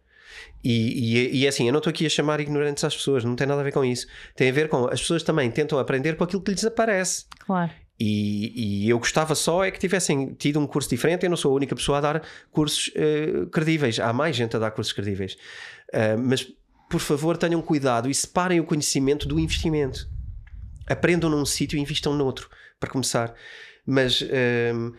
[0.63, 3.35] E, e, e é assim, eu não estou aqui a chamar ignorantes às pessoas, não
[3.35, 4.07] tem nada a ver com isso.
[4.35, 7.25] Tem a ver com as pessoas também tentam aprender com aquilo que lhes aparece.
[7.45, 7.71] Claro.
[7.99, 11.23] E, e, eu gostava só é que tivessem tido um curso diferente.
[11.23, 13.99] Eu não sou a única pessoa a dar cursos uh, credíveis.
[13.99, 15.37] Há mais gente a dar cursos credíveis.
[15.93, 16.51] Uh, mas,
[16.89, 20.09] por favor, tenham cuidado e separem o conhecimento do investimento.
[20.87, 23.33] Aprendam num sítio e investam noutro, para começar.
[23.85, 24.21] Mas.
[24.21, 24.93] Uh,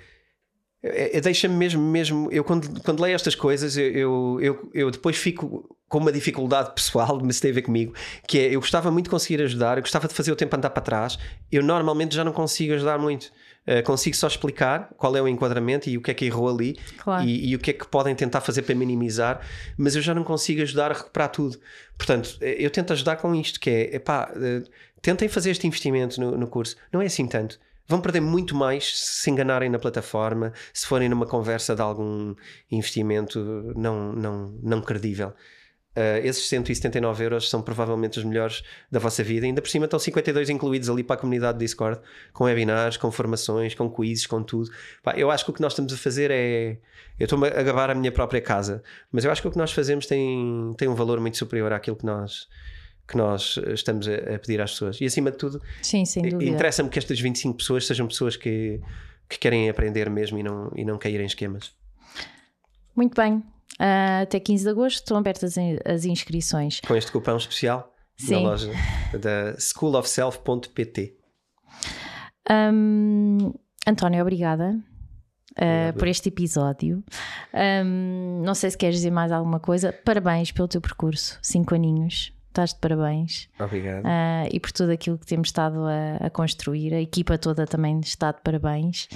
[1.23, 2.29] deixa-me mesmo, mesmo.
[2.31, 6.75] Eu, quando, quando leio estas coisas, eu, eu, eu, eu, depois fico com uma dificuldade
[6.75, 7.95] pessoal, mas tem a ver comigo,
[8.27, 10.71] que é eu gostava muito de conseguir ajudar, eu gostava de fazer o tempo andar
[10.71, 11.19] para trás.
[11.51, 13.33] Eu normalmente já não consigo ajudar muito.
[13.67, 16.77] Uh, consigo só explicar qual é o enquadramento e o que é que errou ali
[16.99, 17.25] claro.
[17.25, 19.41] e, e, o que é que podem tentar fazer para minimizar,
[19.79, 21.59] mas eu já não consigo ajudar a recuperar tudo.
[21.97, 24.71] Portanto, eh, eu tento ajudar com isto, que é, epá, uh,
[25.01, 26.77] tentem fazer este investimento no, no curso.
[26.93, 31.09] Não é assim tanto vão perder muito mais se se enganarem na plataforma, se forem
[31.09, 32.35] numa conversa de algum
[32.71, 35.33] investimento não, não, não credível.
[35.97, 39.47] Uh, esses 179 euros são provavelmente os melhores da vossa vida.
[39.47, 42.01] Ainda por cima estão 52 incluídos ali para a comunidade do Discord,
[42.33, 44.71] com webinars, com formações, com quizzes, com tudo.
[45.05, 46.79] Pá, eu acho que o que nós estamos a fazer é.
[47.19, 48.83] Eu estou a gabar a minha própria casa,
[49.13, 51.95] mas eu acho que o que nós fazemos tem, tem um valor muito superior àquilo
[51.95, 52.49] que nós,
[53.07, 55.01] que nós estamos a, a, pedir às pessoas.
[55.01, 55.61] E acima de tudo,
[56.41, 58.81] interessa-me que estas 25 pessoas sejam pessoas que,
[59.29, 61.73] que querem aprender mesmo e não, e não caírem em esquemas.
[62.97, 63.43] Muito bem.
[63.75, 66.81] Uh, até 15 de agosto estão abertas as inscrições.
[66.81, 68.35] Com este cupão especial Sim.
[68.35, 68.73] na loja
[69.21, 71.17] da schoolofself.pt.
[72.51, 73.53] Um,
[73.87, 74.79] António, obrigada.
[75.53, 77.05] Uh, por este episódio.
[77.53, 79.93] Um, não sei se queres dizer mais alguma coisa.
[79.93, 83.49] Parabéns pelo teu percurso, cinco aninhos estás de parabéns.
[83.59, 84.05] Obrigado.
[84.05, 86.95] Uh, e por tudo aquilo que temos estado a, a, construir.
[86.95, 89.09] A equipa toda também está de parabéns.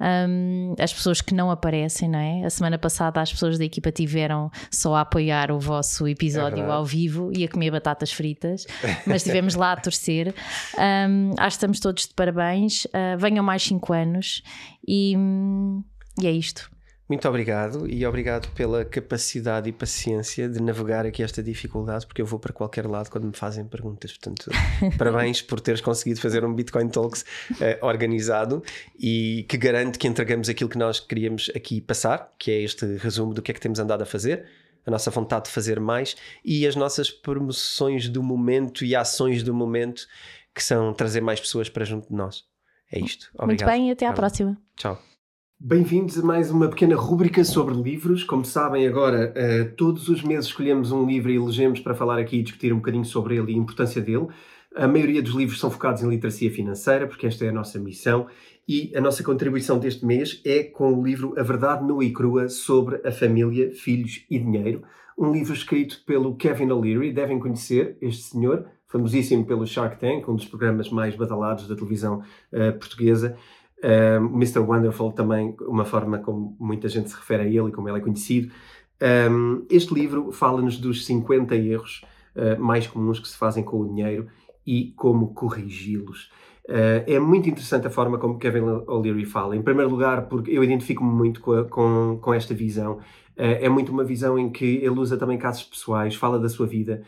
[0.00, 2.44] Um, as pessoas que não aparecem, não é?
[2.44, 6.70] A semana passada as pessoas da equipa tiveram só a apoiar o vosso episódio é
[6.70, 8.66] ao vivo e a comer batatas fritas,
[9.06, 10.34] mas estivemos lá a torcer.
[10.78, 12.84] Um, acho que estamos todos de parabéns.
[12.86, 14.42] Uh, venham mais 5 anos
[14.86, 15.16] e,
[16.20, 16.73] e é isto.
[17.06, 22.26] Muito obrigado e obrigado pela capacidade e paciência de navegar aqui esta dificuldade, porque eu
[22.26, 24.16] vou para qualquer lado quando me fazem perguntas.
[24.16, 24.50] Portanto,
[24.96, 28.62] parabéns por teres conseguido fazer um Bitcoin Talks uh, organizado
[28.98, 33.34] e que garante que entregamos aquilo que nós queríamos aqui passar, que é este resumo
[33.34, 34.46] do que é que temos andado a fazer,
[34.86, 39.52] a nossa vontade de fazer mais e as nossas promoções do momento e ações do
[39.52, 40.06] momento,
[40.54, 42.44] que são trazer mais pessoas para junto de nós.
[42.90, 43.28] É isto.
[43.34, 43.68] Obrigado.
[43.68, 44.56] Muito bem, até à próxima.
[44.76, 44.98] Tchau.
[45.66, 48.22] Bem-vindos a mais uma pequena rúbrica sobre livros.
[48.22, 52.36] Como sabem, agora uh, todos os meses escolhemos um livro e elegemos para falar aqui
[52.36, 54.26] e discutir um bocadinho sobre ele e a importância dele.
[54.76, 58.26] A maioria dos livros são focados em literacia financeira, porque esta é a nossa missão,
[58.68, 62.50] e a nossa contribuição deste mês é com o livro A Verdade Nua e Crua
[62.50, 64.82] sobre a Família, Filhos e Dinheiro,
[65.16, 67.10] um livro escrito pelo Kevin O'Leary.
[67.10, 72.22] Devem conhecer este senhor, famosíssimo pelo Shark Tank, um dos programas mais badalados da televisão
[72.52, 73.34] uh, portuguesa.
[73.84, 74.60] Um, Mr.
[74.60, 78.00] Wonderful também, uma forma como muita gente se refere a ele e como ele é
[78.00, 78.50] conhecido.
[79.30, 82.02] Um, este livro fala-nos dos 50 erros
[82.34, 84.26] uh, mais comuns que se fazem com o dinheiro
[84.66, 86.30] e como corrigi-los.
[86.66, 89.54] Uh, é muito interessante a forma como Kevin O'Leary fala.
[89.54, 92.94] Em primeiro lugar, porque eu identifico-me muito com, a, com, com, esta visão.
[93.36, 96.66] Uh, é muito uma visão em que ele usa também casos pessoais, fala da sua
[96.66, 97.02] vida,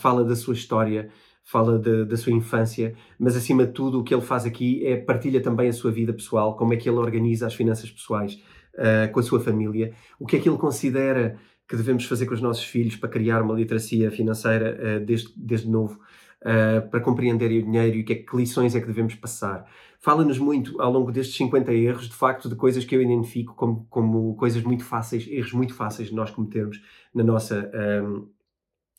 [0.00, 1.08] fala da sua história,
[1.44, 4.96] fala de, da sua infância, mas acima de tudo o que ele faz aqui é
[4.96, 8.42] partilha também a sua vida pessoal, como é que ele organiza as finanças pessoais
[8.74, 11.38] uh, com a sua família, o que é que ele considera
[11.68, 15.68] que devemos fazer com os nossos filhos para criar uma literacia financeira uh, desde, desde
[15.68, 15.98] novo,
[16.42, 19.66] uh, para compreenderem o dinheiro e o que, é, que lições é que devemos passar.
[19.98, 23.86] Fala-nos muito ao longo destes 50 erros, de facto, de coisas que eu identifico como,
[23.88, 26.80] como coisas muito fáceis, erros muito fáceis de nós cometermos
[27.14, 27.70] na nossa
[28.04, 28.28] um,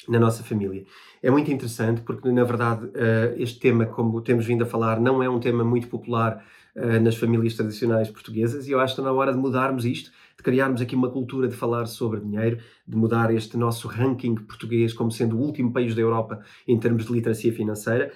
[0.07, 0.85] na nossa família.
[1.21, 5.23] É muito interessante porque, na verdade, uh, este tema, como temos vindo a falar, não
[5.23, 6.43] é um tema muito popular
[6.75, 10.11] uh, nas famílias tradicionais portuguesas e eu acho que está na hora de mudarmos isto,
[10.35, 14.93] de criarmos aqui uma cultura de falar sobre dinheiro, de mudar este nosso ranking português
[14.93, 18.11] como sendo o último país da Europa em termos de literacia financeira.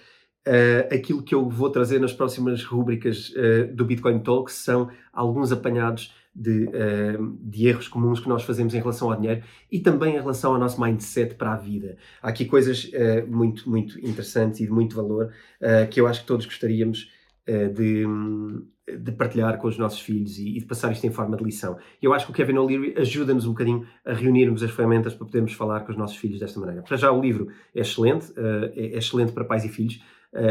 [0.48, 5.52] Uh, aquilo que eu vou trazer nas próximas rúbricas uh, do Bitcoin Talks são alguns
[5.52, 10.16] apanhados de, uh, de, erros comuns que nós fazemos em relação ao dinheiro e também
[10.16, 11.98] em relação ao nosso mindset para a vida.
[12.22, 12.90] Há aqui coisas
[13.28, 15.32] muito, muito interessantes e de muito valor
[15.90, 17.12] que eu acho que todos gostaríamos
[17.46, 18.06] de,
[18.98, 21.78] de, partilhar com os nossos filhos e, e, de passar isto em forma de lição.
[22.02, 25.54] Eu acho que o Kevin O'Leary ajuda-nos um bocadinho a reunirmos as ferramentas para podermos
[25.54, 26.82] falar com os nossos filhos desta maneira.
[26.82, 28.34] Para já o livro é excelente,
[28.76, 30.02] é excelente para pais e filhos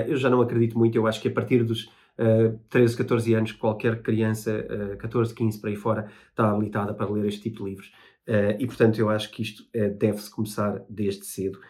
[0.06, 1.88] eu já não acredito muito, eu acho que a partir dos
[2.18, 7.10] uh, 13, 14 anos, qualquer criança, uh, 14, 15 para aí fora, está habilitada para
[7.10, 7.92] ler este tipo de livros.
[8.28, 11.60] Uh, e, portanto, eu acho que isto uh, deve-se começar desde cedo.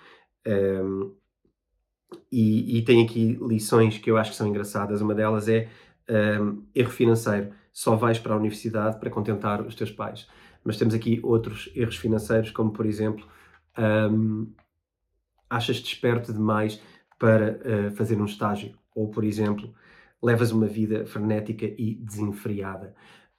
[0.47, 1.11] Um, ehm,
[2.31, 5.01] e, e, tem aqui lições que eu acho que são engraçadas.
[5.01, 5.69] Uma delas é
[6.09, 7.53] um, ehm, erro financeiro.
[7.73, 10.27] Só vais para a universidade para contentar os teus pais.
[10.65, 13.27] Mas temos aqui outros erros financeiros, como por exemplo,
[13.77, 14.47] um, ehm,
[15.51, 16.81] achas desperto demais
[17.19, 19.75] para uh, fazer um estágio, ou, por exemplo,
[20.27, 22.93] levas uma vida frenética e desenfreada.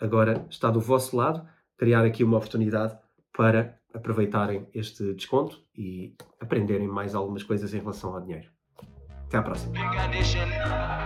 [0.00, 2.98] agora está do vosso lado, criar aqui uma oportunidade
[3.32, 8.55] para aproveitarem este desconto e aprenderem mais algumas coisas em relação ao dinheiro.
[9.28, 11.05] Até a próxima.